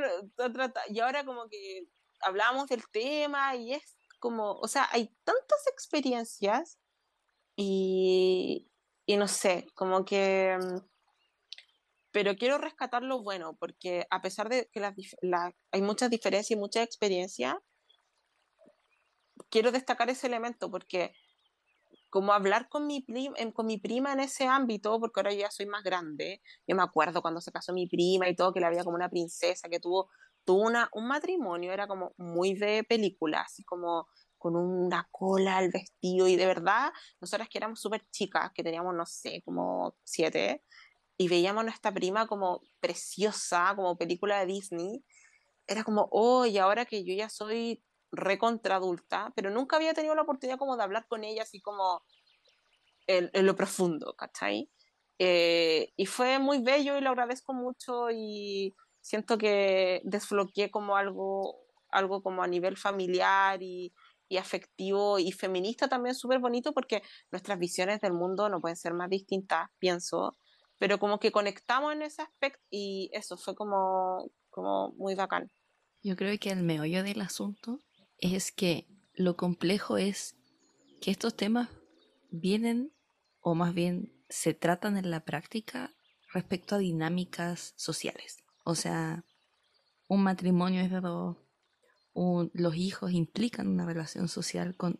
[0.89, 1.87] y ahora como que
[2.21, 6.79] hablamos del tema y es como, o sea, hay tantas experiencias
[7.55, 8.69] y,
[9.05, 10.57] y no sé, como que...
[10.59, 10.89] Mm,
[12.11, 14.81] pero quiero rescatar lo bueno, porque a pesar de que
[15.71, 17.61] hay muchas diferencias y mucha experiencia,
[19.49, 21.13] quiero destacar ese elemento, porque
[22.09, 23.05] como hablar con mi,
[23.53, 27.21] con mi prima en ese ámbito, porque ahora ya soy más grande, yo me acuerdo
[27.21, 30.09] cuando se casó mi prima y todo, que la había como una princesa, que tuvo,
[30.49, 34.07] tuvo una, un matrimonio, era como muy de película, así como
[34.39, 36.91] con una cola al vestido, y de verdad,
[37.21, 40.63] nosotras que éramos súper chicas, que teníamos, no sé, como siete,
[41.17, 45.05] y veíamos a nuestra prima como preciosa, como película de Disney,
[45.67, 50.15] era como, oh, y ahora que yo ya soy recontra adulta, pero nunca había tenido
[50.15, 52.01] la oportunidad como de hablar con ella así como
[53.05, 54.71] en, lo profundo, ¿cachai?
[55.19, 61.57] Eh, y fue muy bello y lo agradezco mucho y siento que desbloqueé como algo,
[61.89, 63.93] algo como a nivel familiar y,
[64.29, 68.93] y afectivo y feminista también súper bonito porque nuestras visiones del mundo no pueden ser
[68.93, 70.37] más distintas, pienso,
[70.77, 75.51] pero como que conectamos en ese aspecto y eso fue como, como muy bacán.
[76.01, 77.79] Yo creo que el meollo del asunto
[78.19, 80.37] es que lo complejo es
[81.01, 81.69] que estos temas
[82.29, 82.93] vienen,
[83.41, 85.91] o más bien se tratan en la práctica
[86.31, 88.37] respecto a dinámicas sociales.
[88.69, 89.25] O sea,
[90.07, 91.37] un matrimonio es de dos,
[92.13, 94.99] los hijos implican una relación social con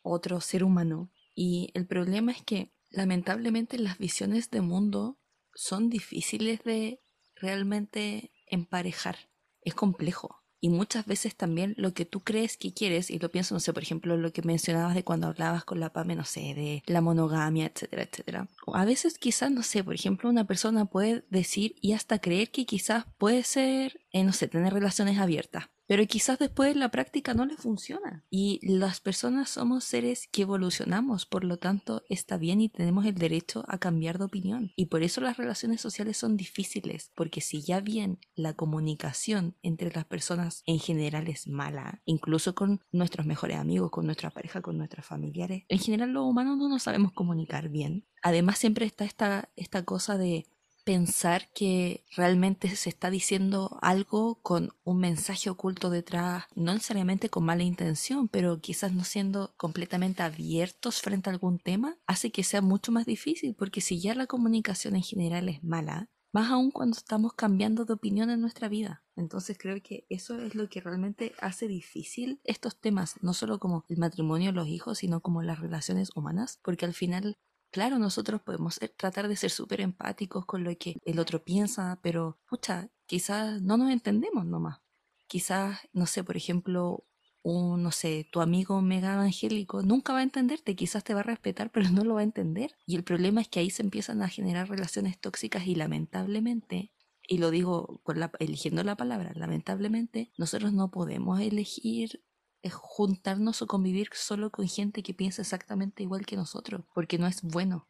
[0.00, 1.10] otro ser humano.
[1.34, 5.18] Y el problema es que lamentablemente las visiones de mundo
[5.54, 7.02] son difíciles de
[7.34, 9.16] realmente emparejar.
[9.60, 10.41] Es complejo.
[10.64, 13.72] Y muchas veces también lo que tú crees que quieres, y lo pienso, no sé,
[13.72, 17.00] por ejemplo, lo que mencionabas de cuando hablabas con la PAME, no sé, de la
[17.00, 18.48] monogamia, etcétera, etcétera.
[18.72, 22.64] A veces quizás, no sé, por ejemplo, una persona puede decir y hasta creer que
[22.64, 27.46] quizás puede ser, eh, no sé, tener relaciones abiertas pero quizás después la práctica no
[27.46, 28.24] le funciona.
[28.30, 33.14] Y las personas somos seres que evolucionamos, por lo tanto está bien y tenemos el
[33.14, 34.72] derecho a cambiar de opinión.
[34.76, 39.90] Y por eso las relaciones sociales son difíciles, porque si ya bien la comunicación entre
[39.92, 44.78] las personas en general es mala, incluso con nuestros mejores amigos, con nuestra pareja, con
[44.78, 48.06] nuestros familiares, en general los humanos no nos sabemos comunicar bien.
[48.22, 50.46] Además siempre está esta, esta cosa de
[50.84, 57.44] pensar que realmente se está diciendo algo con un mensaje oculto detrás, no necesariamente con
[57.44, 62.62] mala intención, pero quizás no siendo completamente abiertos frente a algún tema, hace que sea
[62.62, 66.96] mucho más difícil, porque si ya la comunicación en general es mala, más aún cuando
[66.96, 69.04] estamos cambiando de opinión en nuestra vida.
[69.16, 73.84] Entonces creo que eso es lo que realmente hace difícil estos temas, no solo como
[73.88, 77.36] el matrimonio, los hijos, sino como las relaciones humanas, porque al final
[77.72, 82.38] Claro, nosotros podemos tratar de ser súper empáticos con lo que el otro piensa, pero,
[82.46, 84.80] pucha, quizás no nos entendemos nomás.
[85.26, 87.06] Quizás, no sé, por ejemplo,
[87.42, 91.22] un, no sé, tu amigo mega evangélico nunca va a entenderte, quizás te va a
[91.22, 92.76] respetar, pero no lo va a entender.
[92.86, 96.92] Y el problema es que ahí se empiezan a generar relaciones tóxicas y lamentablemente,
[97.26, 102.22] y lo digo con la, eligiendo la palabra, lamentablemente, nosotros no podemos elegir
[102.62, 107.26] es juntarnos o convivir solo con gente que piensa exactamente igual que nosotros, porque no
[107.26, 107.88] es bueno.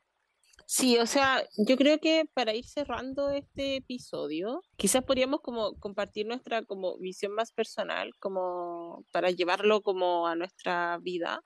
[0.67, 6.27] Sí, o sea, yo creo que para ir cerrando este episodio, quizás podríamos como compartir
[6.27, 11.45] nuestra como visión más personal, como para llevarlo como a nuestra vida.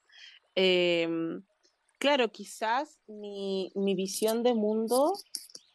[0.54, 1.42] Em,
[1.98, 5.14] claro, quizás mi, mi, visión de mundo,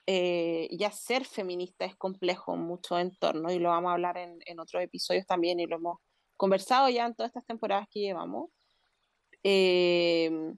[0.08, 4.39] eh, ya ser feminista es complejo en muchos entornos y lo vamos a hablar en,
[4.45, 5.97] en otros episodios también y lo hemos
[6.42, 8.50] conversado ya en todas estas temporadas que llevamos,
[9.44, 10.58] em,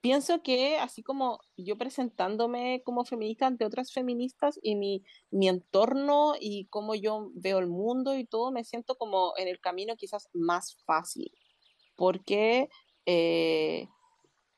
[0.00, 5.02] pienso que así como yo presentándome como feminista ante otras feministas y mi,
[5.32, 9.58] mi entorno y cómo yo veo el mundo y todo, me siento como en el
[9.58, 11.32] camino quizás más fácil,
[11.96, 12.68] porque
[13.06, 13.88] eh,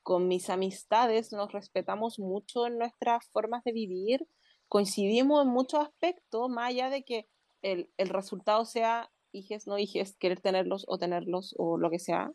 [0.03, 4.27] con mis amistades nos respetamos mucho en nuestras formas de vivir,
[4.67, 7.27] coincidimos en muchos aspectos, más allá de que
[7.63, 12.31] el, el resultado sea hijes, no hijes, querer tenerlos o tenerlos o lo que sea,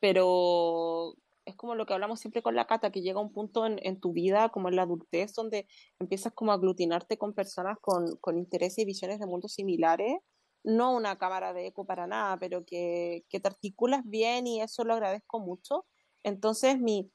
[0.00, 1.14] pero
[1.44, 4.00] es como lo que hablamos siempre con la Cata, que llega un punto en, en
[4.00, 5.68] tu vida, como en la adultez, donde
[6.00, 10.18] empiezas como a aglutinarte con personas con, con intereses y visiones de mundos similares,
[10.64, 14.84] no una cámara de eco para nada, pero que, que te articulas bien y eso
[14.84, 15.86] lo agradezco mucho.
[16.24, 17.12] Entonces mi,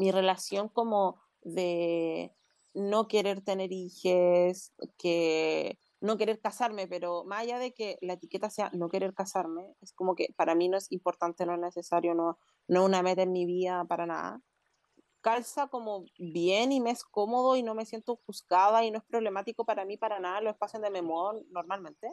[0.00, 2.34] mi relación como de
[2.74, 8.50] no querer tener hijos, que no querer casarme, pero más allá de que la etiqueta
[8.50, 12.14] sea no querer casarme, es como que para mí no es importante, no es necesario,
[12.14, 12.38] no,
[12.68, 14.40] no una meta en mi vida para nada.
[15.20, 19.04] Calza como bien y me es cómodo y no me siento juzgada y no es
[19.04, 22.08] problemático para mí para nada los espacios de memoria normalmente.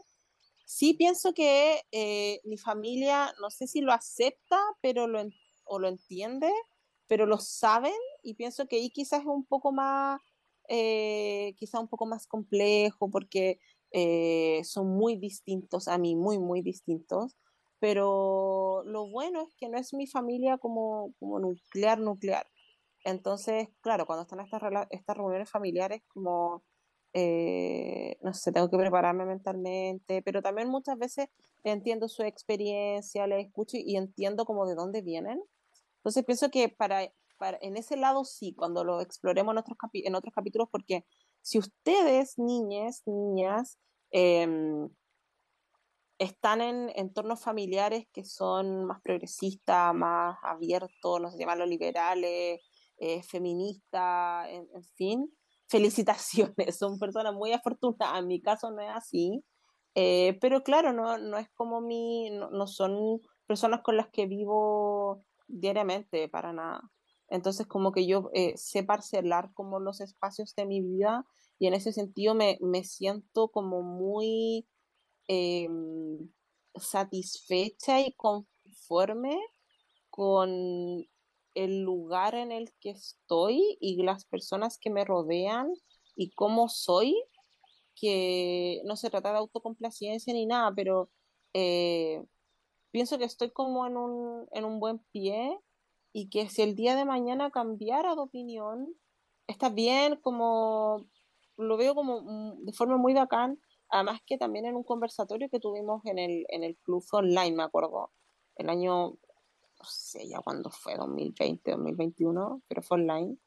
[0.66, 5.22] Sí pienso que eh, mi familia, no sé si lo acepta, pero lo,
[5.66, 6.52] o lo entiende,
[7.08, 10.20] pero lo saben y pienso que ahí quizás es un poco más,
[10.68, 13.60] eh, quizás un poco más complejo porque
[13.98, 17.38] eh, son muy distintos a mí, muy, muy distintos.
[17.80, 22.46] Pero lo bueno es que no es mi familia como, como nuclear, nuclear.
[23.06, 26.64] Entonces, claro, cuando están estas, estas reuniones familiares, como,
[27.14, 31.30] eh, no sé, tengo que prepararme mentalmente, pero también muchas veces
[31.64, 35.42] entiendo su experiencia, le escucho y entiendo como de dónde vienen.
[35.98, 40.16] Entonces pienso que para, para en ese lado sí, cuando lo exploremos en otros, en
[40.16, 41.06] otros capítulos, porque
[41.46, 43.78] si ustedes, niñas, niñas,
[44.18, 44.90] Em,
[46.18, 52.62] están en entornos familiares que son más progresistas, más abiertos, no sé, llamarlo liberales,
[52.98, 55.30] eh, feministas, en, fin.
[55.68, 58.20] Felicitaciones, son personas muy afortunadas.
[58.20, 59.44] En mi caso no es así.
[59.96, 65.26] Eh, pero claro, no, no es como mi, no, son personas con las que vivo
[65.48, 66.82] diariamente, para nada.
[67.30, 71.26] Entonces, como que yo eh, sé parcelar como los espacios de mi vida
[71.60, 74.68] y en ese sentido me, me siento como muy
[75.28, 76.30] em,
[76.76, 79.40] satisfecha y conforme
[80.10, 80.50] con
[81.56, 85.74] el lugar en el que estoy y las personas que me rodean
[86.16, 87.16] y cómo soy,
[87.96, 91.10] que no se trata de autocomplacencia ni nada, pero
[91.54, 92.24] eh,
[92.92, 95.58] pienso que estoy como en un, en un buen pie
[96.18, 98.96] y que si el día de mañana cambiara de opinión,
[99.48, 101.06] está bien como
[101.58, 103.60] lo veo como de forma muy bacán,
[103.90, 107.64] además que también en un conversatorio que tuvimos en el, en el club online, me
[107.64, 108.14] acuerdo,
[108.56, 113.38] el año, no sé ya cuándo fue, 2020, 2021, pero fue online,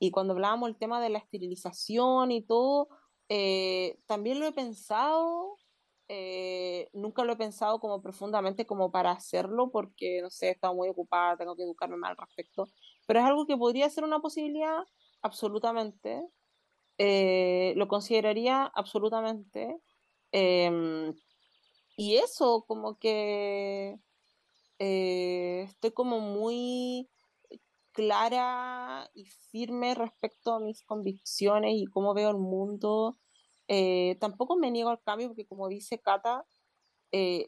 [0.00, 2.88] y cuando hablábamos el tema de la esterilización y todo,
[3.28, 5.56] eh, también lo he pensado,
[6.08, 10.74] eh, nunca lo he pensado como profundamente como para hacerlo, porque, no sé, he estado
[10.74, 12.68] muy ocupada, tengo que educarme más al respecto,
[13.06, 14.84] pero es algo que podría ser una posibilidad
[15.22, 16.22] absolutamente,
[16.98, 19.80] eh, lo consideraría absolutamente.
[20.32, 21.14] Em,
[21.96, 23.98] y eso, como que
[24.78, 27.08] eh, estoy como muy
[27.92, 33.18] clara y firme respecto a mis convicciones y cómo veo el mundo.
[33.68, 36.44] Eh, tampoco me niego al cambio porque como dice Cata,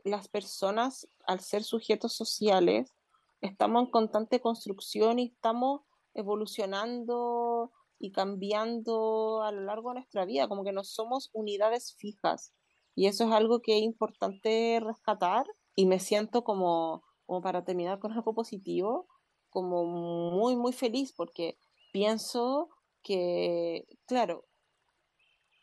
[0.04, 2.94] las personas al ser sujetos sociales
[3.42, 5.82] estamos en constante construcción y estamos
[6.14, 12.54] evolucionando y cambiando a lo largo de nuestra vida, como que no somos unidades fijas.
[12.94, 17.98] Y eso es algo que es importante rescatar y me siento como, como para terminar
[17.98, 19.06] con algo positivo,
[19.50, 21.58] como muy, muy feliz porque
[21.92, 22.70] pienso
[23.02, 24.46] que, claro,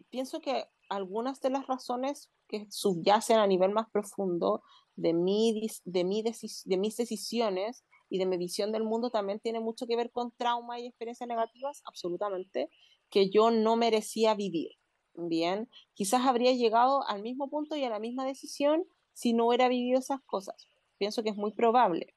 [0.09, 4.63] pienso que algunas de las razones que subyacen a nivel más profundo
[4.95, 9.59] de, mi, de, mi de mis decisiones y de mi visión del mundo también tiene
[9.59, 12.69] mucho que ver con trauma y experiencias negativas, absolutamente,
[13.09, 14.71] que yo no merecía vivir.
[15.13, 19.67] Bien, quizás habría llegado al mismo punto y a la misma decisión si no hubiera
[19.67, 20.69] vivido esas cosas.
[20.97, 22.15] Pienso que es muy probable.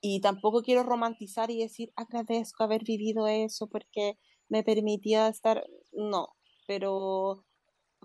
[0.00, 4.18] Y tampoco quiero romantizar y decir, agradezco haber vivido eso porque
[4.48, 6.34] me permitía estar, no,
[6.66, 7.44] pero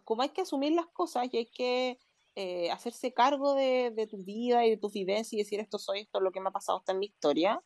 [0.04, 2.00] como hay que asumir las cosas y hay que
[2.36, 6.20] eh, hacerse cargo de, tu vida y de tu vivencia y decir esto soy, esto
[6.20, 7.62] es lo que me ha pasado, esta en mi historia,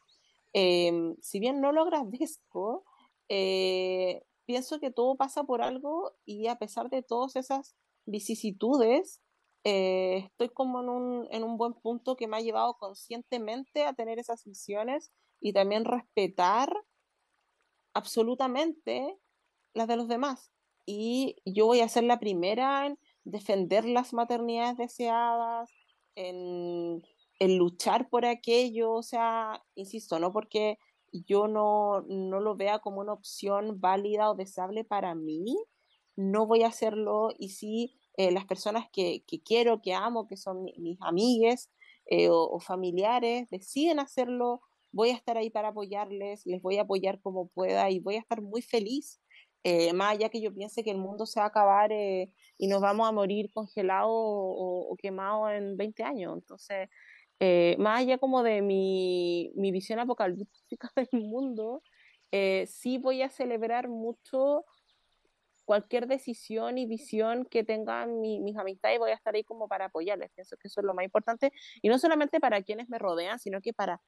[0.53, 2.83] em, si bien no lo agradezco,
[3.29, 9.21] eh, pienso que todo pasa por algo y a pesar de todas esas vicisitudes,
[9.63, 13.93] eh, estoy como en un, en un buen punto que me ha llevado conscientemente a
[13.93, 16.75] tener esas visiones y también respetar
[17.93, 19.17] absolutamente
[19.73, 20.51] las de los demás.
[20.85, 25.69] Y yo voy a ser la primera en defender las maternidades deseadas,
[26.15, 27.01] en,
[27.39, 30.77] luchar por aquello, o sea, insisto, no porque
[31.11, 35.57] yo no, no lo vea como una opción válida o deseable para mí,
[36.15, 40.37] no voy a hacerlo y si eh, las personas que, que, quiero, que amo, que
[40.37, 41.69] son mis amigues
[42.05, 44.61] eh, o, familiares, deciden hacerlo,
[44.93, 48.19] voy a estar ahí para apoyarles, les voy a apoyar como pueda y voy a
[48.19, 49.21] estar muy feliz.
[49.65, 52.81] Eh, más allá que yo piense que el mundo se va a acabar y nos
[52.81, 56.33] vamos a morir congelados o, o quemados en 20 años.
[56.35, 56.89] Entonces,
[57.77, 61.81] más allá como de mi, mi visión apocalíptica del mundo,
[62.67, 64.65] sí voy a celebrar mucho
[65.65, 70.31] cualquier decisión y visión que tengan mis amistades, voy a estar ahí como para apoyarles.
[70.35, 71.51] Pienso que eso es lo más importante.
[71.81, 74.01] Y no solamente para quienes me rodean, sino que para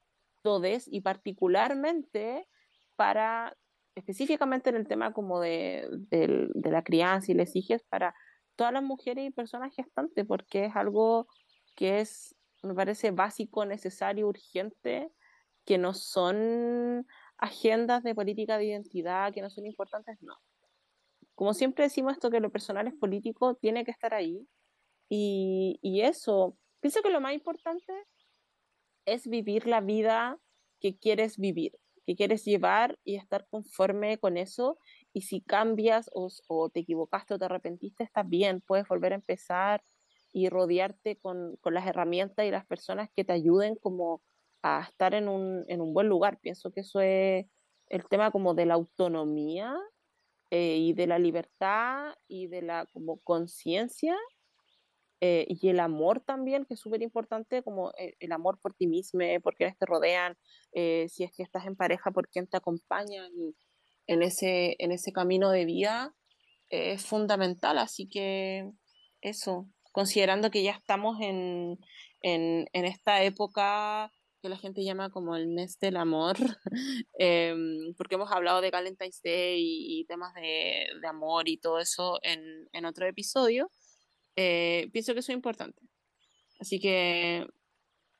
[0.46, 2.48] todos y particularmente
[2.96, 3.58] para,
[3.96, 8.16] específicamente en el tema como de, de, de la crianza y les hijes, para
[8.56, 11.28] todas las mujeres y personas gestantes, porque es algo
[11.76, 15.12] que es, me parece básico, necesario, urgente,
[15.66, 17.06] que no son
[17.38, 20.36] agendas de política de identidad, que no son importantes, no
[21.36, 24.48] como siempre decimos esto, que lo personal es político, tiene que estar ahí.
[25.10, 27.94] Y, y eso, pienso que lo más importante
[29.06, 30.38] es vivir la vida
[30.80, 31.74] que quieres vivir,
[32.06, 34.78] que quieres llevar y estar conforme con eso.
[35.14, 39.84] Y si cambias o, te equivocaste o te arrepentiste, estás bien, puedes volver a empezar
[40.34, 44.22] y rodearte con, con, las herramientas y las personas que te ayuden como
[44.62, 46.40] a estar en un, en un buen lugar.
[46.42, 47.46] Pienso que eso es
[47.88, 49.76] el tema como de la autonomía
[50.52, 52.88] eh, y de la libertad y de la
[53.24, 54.16] conciencia
[55.22, 58.88] eh, y el amor también, que es súper importante, como eh, el, amor por ti
[58.88, 60.38] mismo, por quienes te rodean,
[60.74, 63.28] si es que estás en pareja, por quien te acompaña
[64.08, 66.14] en ese, en ese camino de vida,
[66.70, 67.78] es fundamental.
[67.78, 68.70] Así que
[69.22, 71.80] eso, considerando que ya estamos en,
[72.22, 74.12] en, en esta época
[74.42, 76.36] que la gente llama como el mes del amor,
[77.18, 82.20] em, porque hemos hablado de Valentine's Day y, temas de, de, amor y todo eso
[82.22, 83.72] en, en otro episodio,
[84.36, 85.82] eh, pienso que eso es importante.
[86.60, 87.48] Así que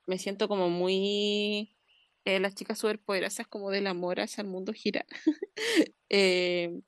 [0.06, 1.76] me siento como muy
[2.24, 5.06] eh, las chicas superpoderosas como del amor hacia el mundo gira.
[6.08, 6.80] eh,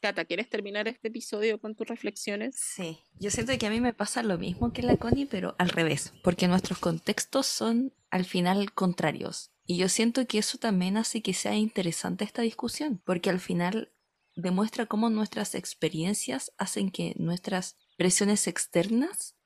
[0.00, 2.56] Cata, ¿quieres terminar este episodio con tus reflexiones?
[2.58, 5.68] Sí, yo siento que a mí me pasa lo mismo que la Connie, pero al
[5.68, 9.52] revés, porque nuestros contextos son al final contrarios.
[9.66, 13.92] Y yo siento que eso también hace que sea interesante esta discusión, porque al final
[14.36, 19.36] demuestra cómo nuestras experiencias hacen que nuestras presiones externas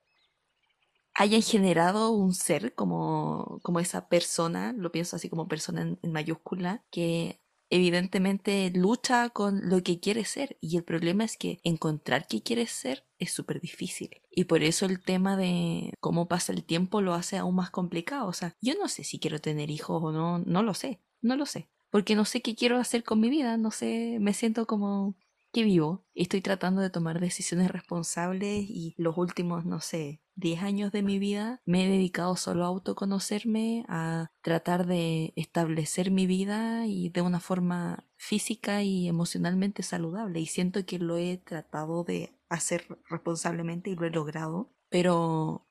[1.13, 6.85] hayan generado un ser como, como esa persona, lo pienso así como persona en mayúscula,
[6.93, 10.57] que evidentemente lucha con lo que quiere ser.
[10.61, 14.23] Y el problema es que encontrar qué quieres ser es súper difícil.
[14.31, 18.29] Y por eso el tema de cómo pasa el tiempo lo hace aún más complicado.
[18.29, 21.35] O sea, yo no sé si quiero tener hijos o no, no lo sé, no
[21.35, 24.65] lo sé, porque no sé qué quiero hacer con mi vida, no sé, me siento
[24.69, 25.17] como
[25.55, 30.93] que vivo estoy tratando de tomar decisiones responsables y los últimos, no sé, 10 años
[30.93, 36.87] de mi vida me he dedicado solo a autoconocerme, a tratar de establecer mi vida
[36.87, 40.41] y de una forma física y emocionalmente saludable.
[40.41, 44.73] Y siento que lo he tratado de hacer responsablemente y lo he logrado.
[44.89, 45.69] Pero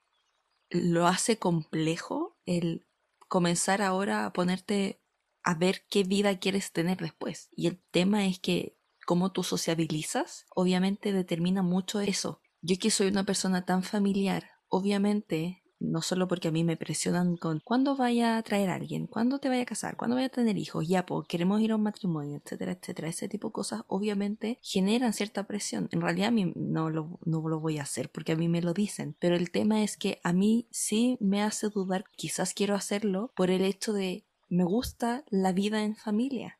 [0.70, 2.88] lo hace complejo el
[3.28, 5.02] comenzar ahora a ponerte
[5.44, 7.50] a ver qué vida quieres tener después.
[7.54, 12.42] Y el tema es que cómo tú sociabilizas, obviamente determina mucho eso.
[12.62, 17.36] Yo que soy una persona tan familiar, obviamente, no solo porque a mí me presionan
[17.36, 20.30] con cuándo vaya a traer a alguien, cuándo te vaya a casar, cuándo vaya a
[20.30, 23.10] tener hijos, ya, pues queremos ir a un matrimonio, etcétera, etcétera.
[23.10, 25.90] Ese tipo de cosas obviamente generan cierta presión.
[25.92, 28.62] En realidad a mí no lo, no lo voy a hacer porque a mí me
[28.62, 32.76] lo dicen, pero el tema es que a mí sí me hace dudar, quizás quiero
[32.76, 36.60] hacerlo por el hecho de me gusta la vida en familia,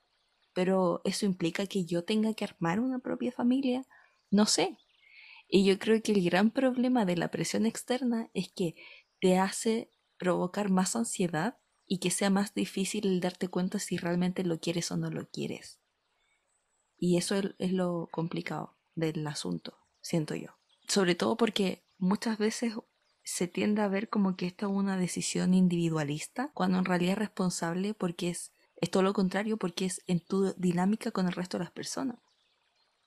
[0.54, 3.86] pero eso implica que yo tenga que armar una propia familia,
[4.30, 4.78] no sé,
[5.48, 8.76] y yo creo que el gran problema de la presión externa es que
[9.20, 14.44] te hace provocar más ansiedad y que sea más difícil el darte cuenta si realmente
[14.44, 15.80] lo quieres o no lo quieres.
[16.98, 20.50] Y eso es lo complicado del asunto, siento yo.
[20.88, 22.74] Sobre todo porque muchas veces
[23.24, 27.20] se tiende a ver como que esta es una decisión individualista, cuando en realidad es
[27.20, 28.53] responsable porque es,
[28.84, 32.18] es todo lo contrario, porque es en tu dinámica con el resto de las personas.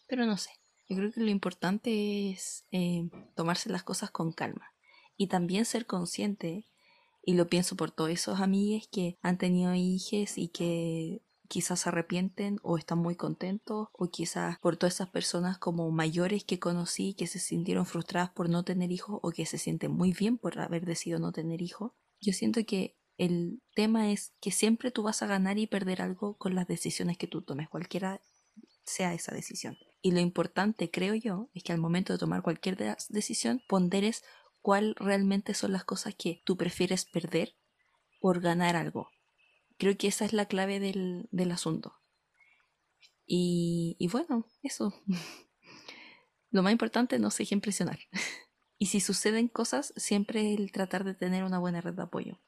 [0.09, 0.51] Pero no sé,
[0.89, 4.73] yo creo que lo importante es eh, tomarse las cosas con calma
[5.19, 6.67] y también ser consciente,
[7.23, 11.91] y lo pienso por todos esos amigos que han tenido hijos y que quizás se
[11.91, 17.15] arrepienten o están muy contentos o quizás por todas esas personas como mayores que conocí
[17.15, 20.59] que se sintieron frustradas por no tener hijos o que se sienten muy bien por
[20.59, 21.93] haber decidido no tener hijos.
[22.21, 26.37] Yo siento que el tema es que siempre tú vas a ganar y perder algo
[26.37, 28.21] con las decisiones que tú tomes, cualquiera
[28.85, 29.77] sea esa decisión.
[30.03, 32.77] Y lo importante, creo yo, es que al momento de tomar cualquier
[33.09, 34.23] decisión, ponderes
[34.61, 37.57] cuál realmente son las cosas que tú prefieres perder
[38.21, 39.11] por ganar algo.
[39.79, 41.95] Creo que esa es la clave del, del asunto.
[43.27, 44.95] Y, bueno, eso.
[46.51, 47.99] lo más importante, no se deje impresionar.
[48.79, 52.41] y si suceden cosas, siempre el tratar de tener una buena red de apoyo.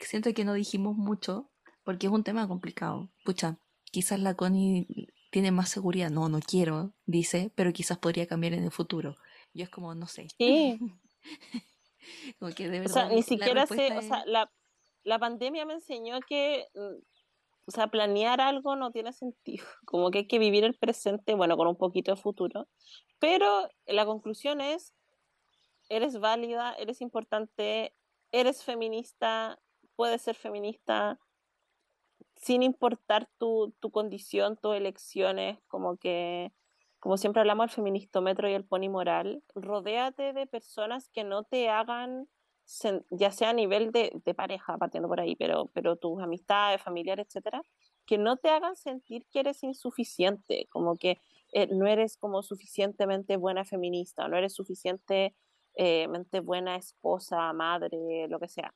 [0.00, 1.50] Siento que no dijimos mucho
[1.84, 3.10] porque es un tema complicado.
[3.24, 4.86] Pucha, quizás la Connie
[5.30, 6.10] tiene más seguridad.
[6.10, 9.16] No, no quiero, dice, pero quizás podría cambiar en el futuro.
[9.54, 10.28] Yo es como, no sé.
[10.38, 10.78] Sí.
[12.38, 12.90] como que de verdad.
[12.90, 14.50] O sea, ni siquiera sé, o sea, la,
[15.04, 16.96] la pandemia me enseñó que, mm,
[17.66, 19.64] o sea, planear algo no tiene sentido.
[19.86, 22.68] Como que hay que vivir el presente, bueno, con un poquito de futuro.
[23.18, 24.92] Pero la conclusión es,
[25.88, 27.94] eres válida, eres importante,
[28.32, 29.58] eres feminista,
[29.96, 31.18] puedes ser feminista,
[32.36, 36.52] sin importar tu, tu condición, tus elecciones, como que,
[37.00, 41.68] como siempre hablamos, el feministómetro y el pony moral, rodéate de personas que no te
[41.68, 42.28] hagan,
[43.10, 47.62] ya sea a nivel de, pareja, partiendo por ahí, pero, pero tus amistades, familiares, etcétera,
[48.06, 51.20] que no te hagan sentir que eres insuficiente, como que
[51.52, 55.34] eh, no eres como suficientemente buena feminista, no eres suficientemente
[56.42, 58.74] buena esposa, madre, lo que sea.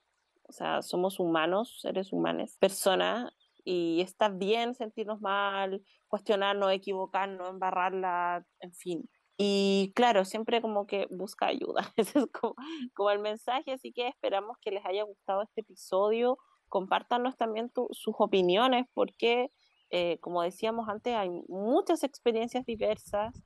[0.50, 3.32] O sea, somos humanos, seres humanos, personas,
[3.64, 9.08] y está bien sentirnos mal, cuestionarnos, equivocarnos, embarrarla, en fin.
[9.36, 11.82] Y claro, siempre como que busca ayuda.
[11.96, 12.56] Ese es como,
[12.94, 16.36] como el mensaje, así que esperamos que les haya gustado este episodio.
[16.68, 19.52] Compártanos también sus opiniones, porque,
[19.90, 23.40] eh, como decíamos antes, hay muchas experiencias diversas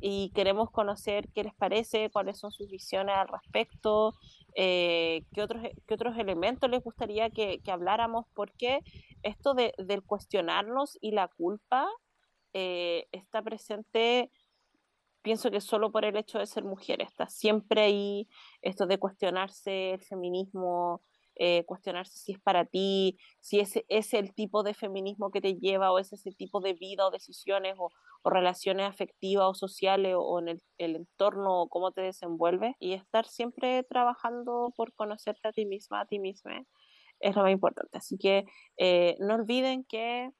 [0.00, 4.14] y queremos conocer qué les parece, cuáles son sus visiones al respecto,
[4.54, 8.80] eh, qué, otros, qué otros elementos les gustaría que, que habláramos, porque
[9.22, 11.88] esto de, del cuestionarnos y la culpa
[12.52, 14.30] eh, está presente,
[15.22, 18.28] pienso que solo por el hecho de ser mujer, está siempre ahí
[18.62, 21.02] esto de cuestionarse el feminismo,
[21.36, 25.54] eh, cuestionarse si es para ti, si ese es el tipo de feminismo que te
[25.54, 27.90] lleva o es ese tipo de vida o decisiones o,
[28.32, 33.26] relaciones afectivas o sociales o, en el, el, entorno o cómo te desenvuelves y estar
[33.26, 36.64] siempre trabajando por conocerte a ti misma, a ti misma
[37.20, 37.98] es lo más importante.
[37.98, 38.44] Así que
[38.76, 40.30] eh, no olviden que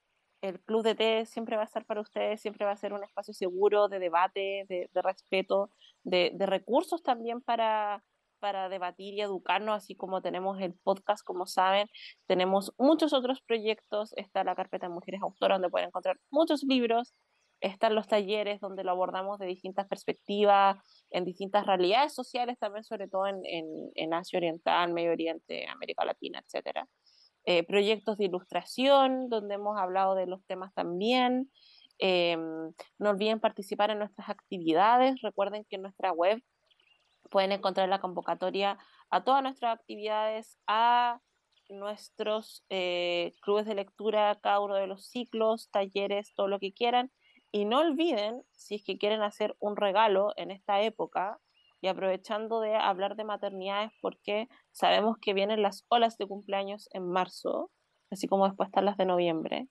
[0.42, 3.02] el Club de Té siempre va a estar para ustedes, siempre va a ser un
[3.02, 5.70] espacio seguro de debate, de, respeto,
[6.02, 8.04] de, recursos también para,
[8.40, 11.88] para debatir y educarnos, así como tenemos el podcast, como saben,
[12.26, 17.14] tenemos muchos otros proyectos, está la carpeta de mujeres autoras donde pueden encontrar muchos libros,
[17.64, 20.76] están los talleres donde lo abordamos de distintas perspectivas,
[21.10, 23.40] en distintas realidades sociales también, sobre todo en,
[23.94, 26.86] en, Asia Oriental, Medio Oriente, América Latina, etc.
[27.46, 31.50] Eh, proyectos de ilustración, donde hemos hablado de los temas también.
[31.98, 35.22] Em, no olviden participar en nuestras actividades.
[35.22, 36.42] Recuerden que en nuestra web
[37.30, 38.78] pueden encontrar la convocatoria
[39.08, 41.18] a todas nuestras actividades, a
[41.70, 47.10] nuestros eh, clubes de lectura, cada uno de los ciclos, talleres, todo lo que quieran.
[47.54, 51.38] Y no olviden, si es que quieren hacer un regalo en esta época,
[51.80, 57.08] y aprovechando de hablar de maternidades, porque sabemos que vienen las olas de cumpleaños en
[57.08, 57.70] marzo,
[58.10, 59.68] así como después están las de noviembre,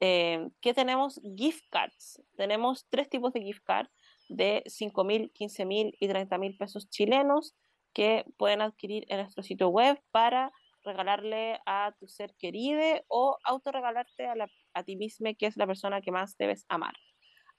[0.00, 2.20] eh, que tenemos gift cards.
[2.36, 3.92] Tenemos tres tipos de gift cards
[4.28, 7.54] de 5 mil, 15 mil y 30 mil pesos chilenos
[7.94, 10.50] que pueden adquirir en nuestro sitio web para
[10.82, 14.34] regalarle a tu ser querido o autorregalarte a,
[14.74, 16.94] a ti mismo, que es la persona que más debes amar.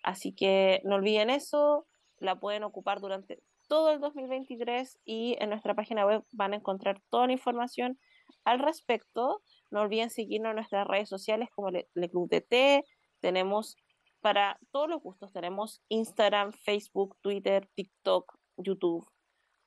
[0.04, 1.88] Así que no olviden eso,
[2.18, 7.02] la pueden ocupar durante todo el 2023 y en nuestra página web van a encontrar
[7.10, 7.98] toda la información
[8.44, 9.42] al respecto.
[9.70, 12.84] No olviden seguirnos en nuestras redes sociales como Le, Club de Té.
[13.22, 13.78] Tenemos
[14.20, 19.08] para todos los gustos, tenemos Instagram, Facebook, Twitter, TikTok, YouTube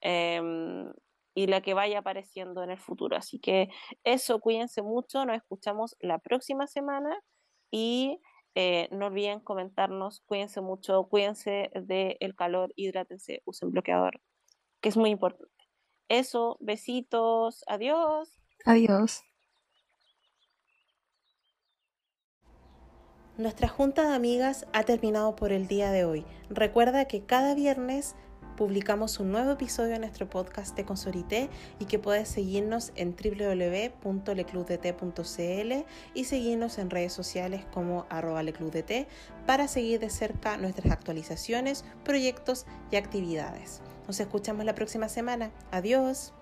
[0.01, 0.93] em,
[1.35, 3.17] y la que vaya apareciendo en el futuro.
[3.17, 3.69] Así que
[4.05, 7.19] eso, cuídense mucho, nos escuchamos la próxima semana
[7.71, 8.21] y
[8.55, 14.21] eh, no olviden comentarnos, cuídense mucho, cuídense del calor, hidrátense, usen bloqueador,
[14.81, 15.53] que es muy importante.
[16.09, 18.41] Eso, besitos, adiós.
[18.65, 19.23] Adiós.
[23.37, 26.25] Nuestra junta de amigas ha terminado por el día de hoy.
[26.51, 28.15] Recuerda que cada viernes
[28.57, 31.49] publicamos un nuevo episodio en nuestro podcast de Consorité
[31.79, 35.73] y que puedes seguirnos en www.leclubdt.cl
[36.15, 39.07] y seguirnos en redes sociales como arroba leclubdt
[39.47, 43.81] para seguir de cerca nuestras actualizaciones, proyectos y actividades.
[44.07, 45.51] Nos escuchamos la próxima semana.
[45.71, 46.35] Adiós.